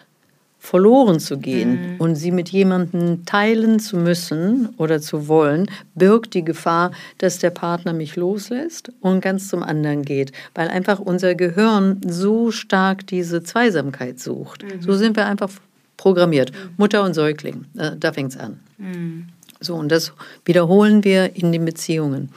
verloren 0.63 1.19
zu 1.19 1.39
gehen 1.39 1.71
mhm. 1.71 1.95
und 1.97 2.15
sie 2.15 2.31
mit 2.31 2.47
jemandem 2.47 3.25
teilen 3.25 3.81
zu 3.81 3.97
müssen 3.97 4.69
oder 4.77 5.01
zu 5.01 5.27
wollen, 5.27 5.69
birgt 5.93 6.33
die 6.33 6.45
Gefahr, 6.45 6.93
dass 7.17 7.37
der 7.39 7.49
Partner 7.49 7.91
mich 7.91 8.15
loslässt 8.15 8.89
und 9.01 9.19
ganz 9.19 9.49
zum 9.49 9.61
anderen 9.61 10.03
geht, 10.03 10.31
weil 10.55 10.69
einfach 10.69 10.99
unser 10.99 11.35
Gehirn 11.35 11.99
so 12.07 12.49
stark 12.49 13.05
diese 13.07 13.43
Zweisamkeit 13.43 14.21
sucht. 14.21 14.63
Mhm. 14.63 14.81
So 14.81 14.93
sind 14.93 15.17
wir 15.17 15.25
einfach 15.25 15.51
programmiert. 15.97 16.53
Mhm. 16.53 16.69
Mutter 16.77 17.03
und 17.03 17.13
Säugling, 17.13 17.65
äh, 17.77 17.91
da 17.99 18.13
fängt 18.13 18.31
es 18.31 18.39
an. 18.39 18.61
Mhm. 18.77 19.27
So, 19.59 19.75
und 19.75 19.89
das 19.91 20.13
wiederholen 20.45 21.03
wir 21.03 21.35
in 21.35 21.51
den 21.51 21.65
Beziehungen. 21.65 22.29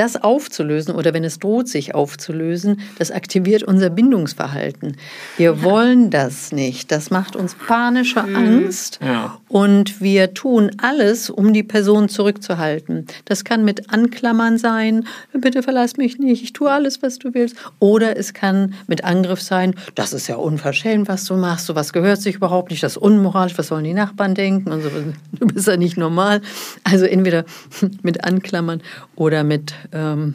Das 0.00 0.16
aufzulösen 0.16 0.94
oder 0.94 1.12
wenn 1.12 1.24
es 1.24 1.40
droht, 1.40 1.68
sich 1.68 1.94
aufzulösen, 1.94 2.80
das 2.98 3.10
aktiviert 3.10 3.62
unser 3.62 3.90
Bindungsverhalten. 3.90 4.96
Wir 5.36 5.62
wollen 5.62 6.08
das 6.08 6.52
nicht. 6.52 6.90
Das 6.90 7.10
macht 7.10 7.36
uns 7.36 7.54
panische 7.54 8.22
mhm. 8.22 8.34
Angst 8.34 8.98
ja. 9.04 9.36
und 9.48 10.00
wir 10.00 10.32
tun 10.32 10.70
alles, 10.78 11.28
um 11.28 11.52
die 11.52 11.62
Person 11.62 12.08
zurückzuhalten. 12.08 13.08
Das 13.26 13.44
kann 13.44 13.62
mit 13.62 13.92
Anklammern 13.92 14.56
sein, 14.56 15.06
bitte 15.38 15.62
verlass 15.62 15.98
mich 15.98 16.18
nicht, 16.18 16.42
ich 16.42 16.54
tue 16.54 16.70
alles, 16.70 17.02
was 17.02 17.18
du 17.18 17.34
willst. 17.34 17.56
Oder 17.78 18.16
es 18.16 18.32
kann 18.32 18.72
mit 18.86 19.04
Angriff 19.04 19.42
sein, 19.42 19.74
das 19.96 20.14
ist 20.14 20.28
ja 20.28 20.36
unverschämt, 20.36 21.08
was 21.08 21.26
du 21.26 21.34
machst, 21.34 21.66
sowas 21.66 21.92
gehört 21.92 22.22
sich 22.22 22.36
überhaupt 22.36 22.70
nicht, 22.70 22.82
das 22.82 22.92
ist 22.92 23.02
unmoralisch, 23.02 23.58
was 23.58 23.66
sollen 23.66 23.84
die 23.84 23.92
Nachbarn 23.92 24.34
denken 24.34 24.72
und 24.72 24.80
so, 24.80 24.88
du 25.32 25.46
bist 25.46 25.66
ja 25.68 25.76
nicht 25.76 25.98
normal. 25.98 26.40
Also 26.84 27.04
entweder 27.04 27.44
mit 28.02 28.24
Anklammern 28.24 28.80
oder 29.14 29.44
mit 29.44 29.74
ähm, 29.92 30.34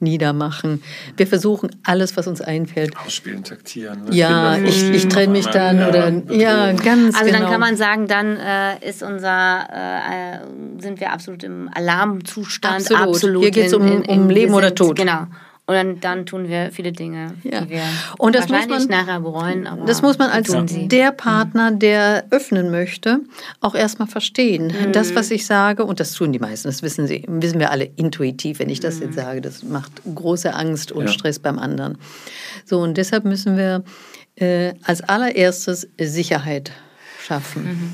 niedermachen. 0.00 0.82
Wir 1.16 1.26
versuchen 1.26 1.70
alles, 1.82 2.16
was 2.16 2.26
uns 2.26 2.40
einfällt. 2.40 2.96
Ausspielen, 2.96 3.42
taktieren. 3.42 4.04
Ne? 4.04 4.14
Ja, 4.14 4.58
ich, 4.58 4.90
ich 4.90 5.08
trenne 5.08 5.32
mich 5.32 5.46
dann 5.46 5.78
ja, 5.78 5.88
oder 5.88 6.08
ja, 6.30 6.72
ganz 6.72 7.16
Also 7.16 7.26
genau. 7.26 7.40
dann 7.40 7.50
kann 7.50 7.60
man 7.60 7.76
sagen, 7.76 8.06
dann 8.06 8.36
äh, 8.36 8.88
ist 8.88 9.02
unser 9.02 9.66
äh, 9.72 10.38
sind 10.80 11.00
wir 11.00 11.12
absolut 11.12 11.42
im 11.42 11.68
Alarmzustand. 11.74 12.92
Absolut. 12.92 13.08
absolut 13.08 13.42
Hier 13.42 13.50
geht 13.50 13.66
es 13.66 13.74
um, 13.74 14.02
um 14.02 14.30
Leben 14.30 14.54
oder 14.54 14.74
Tod. 14.74 14.96
Genau. 14.96 15.26
Und 15.66 15.74
dann, 15.74 16.00
dann, 16.00 16.26
tun 16.26 16.48
wir 16.48 16.70
viele 16.72 16.92
Dinge, 16.92 17.36
ja. 17.42 17.62
die 17.62 17.70
wir 17.70 17.82
und 18.18 18.34
das 18.34 18.50
wahrscheinlich 18.50 18.80
muss 18.80 18.88
man, 18.88 19.06
nachher 19.06 19.20
bereuen. 19.20 19.66
Aber 19.66 19.86
das 19.86 20.02
muss 20.02 20.18
man 20.18 20.28
als 20.28 20.54
der 20.68 21.10
Partner, 21.10 21.70
der 21.70 22.26
öffnen 22.30 22.70
möchte, 22.70 23.20
auch 23.62 23.74
erstmal 23.74 24.06
verstehen. 24.06 24.66
Mhm. 24.66 24.92
Das, 24.92 25.14
was 25.14 25.30
ich 25.30 25.46
sage, 25.46 25.86
und 25.86 26.00
das 26.00 26.12
tun 26.12 26.32
die 26.32 26.38
meisten, 26.38 26.68
das 26.68 26.82
wissen 26.82 27.06
sie, 27.06 27.24
wissen 27.28 27.60
wir 27.60 27.70
alle 27.70 27.84
intuitiv, 27.96 28.58
wenn 28.58 28.68
ich 28.68 28.80
das 28.80 28.96
mhm. 28.96 29.04
jetzt 29.04 29.14
sage, 29.14 29.40
das 29.40 29.62
macht 29.62 29.90
große 30.14 30.52
Angst 30.52 30.92
und 30.92 31.06
ja. 31.06 31.12
Stress 31.12 31.38
beim 31.38 31.58
anderen. 31.58 31.96
So, 32.66 32.80
und 32.80 32.98
deshalb 32.98 33.24
müssen 33.24 33.56
wir 33.56 33.84
äh, 34.36 34.74
als 34.82 35.00
allererstes 35.00 35.88
Sicherheit 35.98 36.72
schaffen. 37.22 37.64
Mhm. 37.64 37.92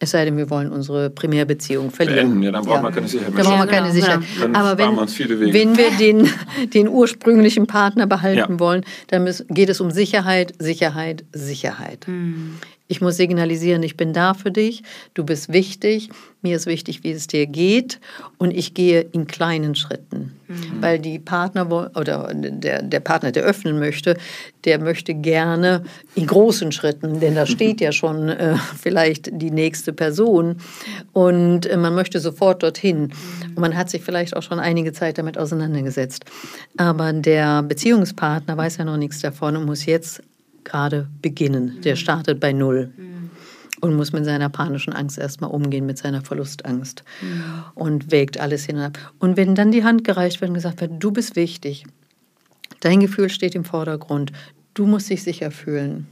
Es 0.00 0.12
sei 0.12 0.24
denn, 0.24 0.36
wir 0.36 0.48
wollen 0.48 0.70
unsere 0.70 1.10
Primärbeziehung 1.10 1.90
verlieren. 1.90 2.28
Beenden, 2.28 2.42
ja, 2.42 2.52
dann 2.52 2.64
brauchen 2.64 2.82
ja. 2.84 2.88
wir 2.88 2.92
keine 2.92 3.08
Sicherheit 3.08 3.34
mehr. 3.34 3.42
Dann 3.42 3.52
brauchen 3.52 3.68
wir 3.68 3.72
keine 3.74 3.92
Sicherheit. 3.92 4.20
Dann 4.40 4.54
Aber 4.54 4.78
wenn, 4.78 4.96
wir, 4.96 5.52
wenn 5.52 5.76
wir 5.76 5.90
den, 5.98 6.30
den 6.74 6.88
ursprünglichen 6.88 7.66
Partner 7.66 8.06
behalten 8.06 8.52
ja. 8.52 8.60
wollen, 8.60 8.84
dann 9.08 9.28
geht 9.48 9.68
es 9.68 9.80
um 9.80 9.90
Sicherheit, 9.90 10.54
Sicherheit, 10.58 11.24
Sicherheit. 11.32 12.06
Mhm. 12.06 12.58
Ich 12.90 13.02
muss 13.02 13.18
signalisieren, 13.18 13.82
ich 13.82 13.98
bin 13.98 14.14
da 14.14 14.32
für 14.32 14.50
dich, 14.50 14.82
du 15.12 15.22
bist 15.22 15.52
wichtig, 15.52 16.08
mir 16.40 16.56
ist 16.56 16.64
wichtig, 16.64 17.04
wie 17.04 17.10
es 17.10 17.26
dir 17.26 17.46
geht 17.46 18.00
und 18.38 18.50
ich 18.56 18.72
gehe 18.72 19.02
in 19.02 19.26
kleinen 19.26 19.74
Schritten. 19.74 20.32
Mhm. 20.48 20.80
Weil 20.80 20.98
die 20.98 21.18
Partner 21.18 21.70
oder 21.94 22.32
der, 22.32 22.82
der 22.82 23.00
Partner, 23.00 23.30
der 23.30 23.42
öffnen 23.42 23.78
möchte, 23.78 24.16
der 24.64 24.80
möchte 24.80 25.12
gerne 25.12 25.84
in 26.14 26.26
großen 26.26 26.72
Schritten, 26.72 27.20
denn 27.20 27.34
da 27.34 27.44
steht 27.44 27.82
ja 27.82 27.92
schon 27.92 28.30
äh, 28.30 28.54
vielleicht 28.80 29.28
die 29.32 29.50
nächste 29.50 29.92
Person 29.92 30.56
und 31.12 31.66
äh, 31.66 31.76
man 31.76 31.94
möchte 31.94 32.20
sofort 32.20 32.62
dorthin. 32.62 33.12
Und 33.48 33.58
man 33.58 33.76
hat 33.76 33.90
sich 33.90 34.02
vielleicht 34.02 34.34
auch 34.34 34.42
schon 34.42 34.60
einige 34.60 34.94
Zeit 34.94 35.18
damit 35.18 35.36
auseinandergesetzt. 35.36 36.24
Aber 36.78 37.12
der 37.12 37.62
Beziehungspartner 37.62 38.56
weiß 38.56 38.78
ja 38.78 38.86
noch 38.86 38.96
nichts 38.96 39.20
davon 39.20 39.56
und 39.56 39.66
muss 39.66 39.84
jetzt 39.84 40.22
gerade 40.68 41.08
beginnen. 41.22 41.80
Der 41.82 41.96
startet 41.96 42.40
bei 42.40 42.52
Null 42.52 42.92
mhm. 42.96 43.30
und 43.80 43.96
muss 43.96 44.12
mit 44.12 44.24
seiner 44.24 44.48
panischen 44.48 44.92
Angst 44.92 45.18
erstmal 45.18 45.50
umgehen, 45.50 45.86
mit 45.86 45.98
seiner 45.98 46.22
Verlustangst 46.22 47.04
mhm. 47.22 47.42
und 47.74 48.10
wägt 48.10 48.38
alles 48.38 48.64
hin 48.64 48.76
und 48.76 48.82
ab. 48.82 48.98
Und 49.18 49.36
wenn 49.36 49.54
dann 49.54 49.72
die 49.72 49.84
Hand 49.84 50.04
gereicht 50.04 50.40
wird 50.40 50.50
und 50.50 50.54
gesagt 50.54 50.80
wird, 50.80 50.92
du 50.98 51.10
bist 51.10 51.36
wichtig, 51.36 51.84
dein 52.80 53.00
Gefühl 53.00 53.30
steht 53.30 53.54
im 53.54 53.64
Vordergrund, 53.64 54.32
du 54.74 54.86
musst 54.86 55.10
dich 55.10 55.22
sicher 55.22 55.50
fühlen. 55.50 56.06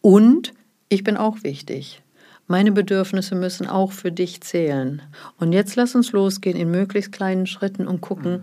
Und 0.00 0.52
ich 0.88 1.04
bin 1.04 1.16
auch 1.16 1.42
wichtig. 1.42 2.02
Meine 2.46 2.72
Bedürfnisse 2.72 3.34
müssen 3.34 3.66
auch 3.66 3.92
für 3.92 4.10
dich 4.10 4.40
zählen. 4.40 5.02
Und 5.38 5.52
jetzt 5.52 5.76
lass 5.76 5.94
uns 5.94 6.12
losgehen 6.12 6.56
in 6.56 6.70
möglichst 6.70 7.12
kleinen 7.12 7.46
Schritten 7.46 7.86
und 7.86 8.00
gucken, 8.00 8.42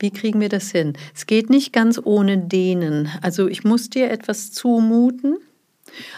Wie 0.00 0.10
kriegen 0.10 0.40
wir 0.40 0.48
das 0.48 0.70
hin? 0.70 0.94
Es 1.14 1.26
geht 1.26 1.50
nicht 1.50 1.72
ganz 1.72 2.00
ohne 2.02 2.38
dehnen. 2.38 3.10
Also 3.20 3.48
ich 3.48 3.64
muss 3.64 3.90
dir 3.90 4.10
etwas 4.10 4.50
zumuten, 4.50 5.36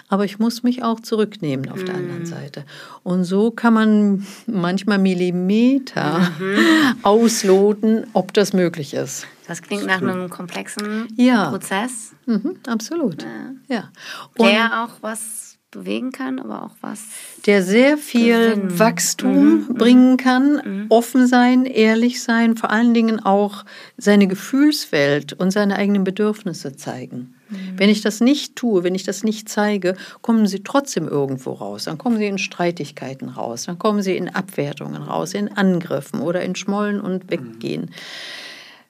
aber 0.08 0.24
ich 0.24 0.38
muss 0.38 0.62
mich 0.62 0.84
auch 0.84 1.00
zurücknehmen 1.00 1.68
auf 1.68 1.82
der 1.82 1.96
anderen 1.96 2.20
mhm. 2.20 2.26
Seite. 2.26 2.64
Und 3.02 3.24
so 3.24 3.50
kann 3.50 3.74
man 3.74 4.26
manchmal 4.46 4.98
Millimeter 4.98 6.30
mhm. 6.38 6.96
ausloten, 7.02 8.06
ob 8.12 8.32
das 8.32 8.52
möglich 8.52 8.94
ist. 8.94 9.26
Das 9.48 9.60
klingt 9.60 9.84
nach 9.86 10.00
einem 10.00 10.30
komplexen 10.30 11.08
ja. 11.16 11.50
Prozess. 11.50 12.12
Mhm, 12.26 12.56
absolut. 12.68 13.24
Ja. 13.68 13.74
ja. 13.76 13.90
Der 14.38 14.84
auch 14.84 14.96
was 15.00 15.51
bewegen 15.72 16.12
kann, 16.12 16.38
aber 16.38 16.62
auch 16.62 16.76
was. 16.80 17.00
Der 17.46 17.62
sehr 17.64 17.98
viel 17.98 18.54
gewinnen. 18.54 18.78
Wachstum 18.78 19.34
mhm. 19.34 19.66
mhm. 19.68 19.74
bringen 19.74 20.16
kann, 20.16 20.62
mhm. 20.64 20.86
offen 20.88 21.26
sein, 21.26 21.64
ehrlich 21.64 22.22
sein, 22.22 22.56
vor 22.56 22.70
allen 22.70 22.94
Dingen 22.94 23.18
auch 23.18 23.64
seine 23.96 24.28
Gefühlswelt 24.28 25.32
und 25.32 25.50
seine 25.50 25.76
eigenen 25.76 26.04
Bedürfnisse 26.04 26.76
zeigen. 26.76 27.34
Mhm. 27.48 27.56
Wenn 27.76 27.90
ich 27.90 28.02
das 28.02 28.20
nicht 28.20 28.54
tue, 28.54 28.84
wenn 28.84 28.94
ich 28.94 29.02
das 29.02 29.24
nicht 29.24 29.48
zeige, 29.48 29.96
kommen 30.20 30.46
sie 30.46 30.62
trotzdem 30.62 31.08
irgendwo 31.08 31.52
raus. 31.52 31.84
Dann 31.84 31.98
kommen 31.98 32.18
sie 32.18 32.26
in 32.26 32.38
Streitigkeiten 32.38 33.28
raus, 33.28 33.64
dann 33.64 33.78
kommen 33.78 34.02
sie 34.02 34.16
in 34.16 34.28
Abwertungen 34.28 35.02
raus, 35.02 35.34
in 35.34 35.48
Angriffen 35.48 36.20
oder 36.20 36.42
in 36.42 36.54
Schmollen 36.54 37.00
und 37.00 37.30
Weggehen. 37.30 37.90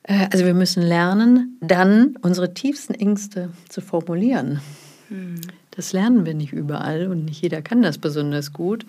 Äh, 0.02 0.26
also 0.32 0.44
wir 0.44 0.54
müssen 0.54 0.82
lernen, 0.82 1.58
dann 1.60 2.16
unsere 2.22 2.54
tiefsten 2.54 2.94
Ängste 2.94 3.50
zu 3.68 3.80
formulieren. 3.80 4.60
Das 5.72 5.92
lernen 5.92 6.24
wir 6.24 6.34
nicht 6.34 6.52
überall 6.52 7.08
und 7.08 7.24
nicht 7.24 7.42
jeder 7.42 7.62
kann 7.62 7.82
das 7.82 7.98
besonders 7.98 8.52
gut. 8.52 8.86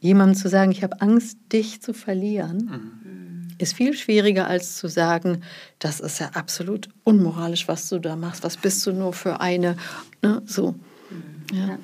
Jemandem 0.00 0.36
zu 0.36 0.48
sagen, 0.48 0.70
ich 0.70 0.82
habe 0.82 1.00
Angst, 1.00 1.38
dich 1.52 1.80
zu 1.80 1.92
verlieren, 1.92 2.70
mhm. 3.04 3.48
ist 3.58 3.74
viel 3.74 3.94
schwieriger 3.94 4.46
als 4.46 4.76
zu 4.76 4.88
sagen, 4.88 5.42
das 5.78 6.00
ist 6.00 6.20
ja 6.20 6.30
absolut 6.34 6.88
unmoralisch, 7.04 7.68
was 7.68 7.88
du 7.88 7.98
da 7.98 8.16
machst. 8.16 8.44
Was 8.44 8.56
bist 8.56 8.86
du 8.86 8.92
nur 8.92 9.12
für 9.12 9.40
eine? 9.40 9.76
Ne? 10.22 10.42
So. 10.46 10.72
Mhm. 10.72 11.56
Ja. 11.56 11.78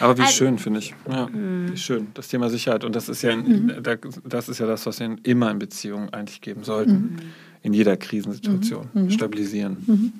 Aber 0.00 0.16
wie 0.18 0.22
also, 0.22 0.32
schön, 0.32 0.58
finde 0.58 0.80
ich. 0.80 0.94
Ja, 1.10 1.26
mhm. 1.28 1.72
wie 1.72 1.76
schön. 1.76 2.08
Das 2.14 2.28
Thema 2.28 2.50
Sicherheit. 2.50 2.84
Und 2.84 2.94
das 2.94 3.08
ist 3.08 3.22
ja, 3.22 3.34
mhm. 3.34 3.72
das 4.24 4.48
ist 4.48 4.58
ja 4.58 4.66
das, 4.66 4.86
was 4.86 5.00
wir 5.00 5.16
immer 5.22 5.50
in 5.50 5.58
Beziehungen 5.58 6.10
eigentlich 6.10 6.40
geben 6.40 6.64
sollten. 6.64 6.92
Mhm. 6.92 7.16
In 7.62 7.72
jeder 7.72 7.96
Krisensituation. 7.96 8.88
Mhm. 8.92 9.10
Stabilisieren. 9.10 10.12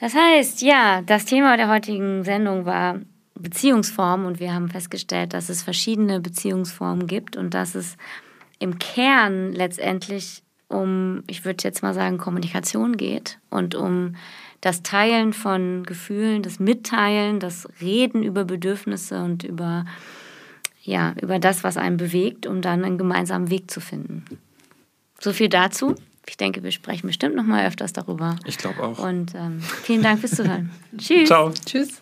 Das 0.00 0.14
heißt, 0.14 0.62
ja, 0.62 1.02
das 1.02 1.26
Thema 1.26 1.58
der 1.58 1.68
heutigen 1.68 2.24
Sendung 2.24 2.64
war 2.64 3.00
Beziehungsformen 3.34 4.26
und 4.26 4.40
wir 4.40 4.54
haben 4.54 4.70
festgestellt, 4.70 5.34
dass 5.34 5.50
es 5.50 5.62
verschiedene 5.62 6.20
Beziehungsformen 6.20 7.06
gibt 7.06 7.36
und 7.36 7.52
dass 7.52 7.74
es 7.74 7.96
im 8.58 8.78
Kern 8.78 9.52
letztendlich 9.52 10.42
um, 10.68 11.22
ich 11.26 11.44
würde 11.44 11.64
jetzt 11.64 11.82
mal 11.82 11.92
sagen, 11.92 12.16
Kommunikation 12.16 12.96
geht 12.96 13.38
und 13.50 13.74
um 13.74 14.16
das 14.60 14.82
Teilen 14.82 15.32
von 15.32 15.82
Gefühlen, 15.84 16.42
das 16.42 16.60
Mitteilen, 16.60 17.40
das 17.40 17.68
Reden 17.80 18.22
über 18.22 18.44
Bedürfnisse 18.44 19.22
und 19.22 19.42
über, 19.42 19.84
ja, 20.82 21.14
über 21.20 21.38
das, 21.38 21.64
was 21.64 21.76
einen 21.76 21.96
bewegt, 21.96 22.46
um 22.46 22.62
dann 22.62 22.84
einen 22.84 22.98
gemeinsamen 22.98 23.50
Weg 23.50 23.70
zu 23.70 23.80
finden. 23.80 24.24
So 25.18 25.32
viel 25.32 25.48
dazu. 25.48 25.94
Ich 26.26 26.36
denke, 26.36 26.62
wir 26.62 26.70
sprechen 26.70 27.06
bestimmt 27.06 27.34
noch 27.34 27.44
mal 27.44 27.66
öfters 27.66 27.92
darüber. 27.92 28.36
Ich 28.44 28.58
glaube 28.58 28.82
auch. 28.82 28.98
Und 28.98 29.34
ähm, 29.34 29.60
vielen 29.60 30.02
Dank 30.02 30.20
fürs 30.20 30.32
Zuhören. 30.32 30.70
Tschüss. 30.98 31.28
Ciao. 31.28 31.50
Tschüss. 31.50 31.98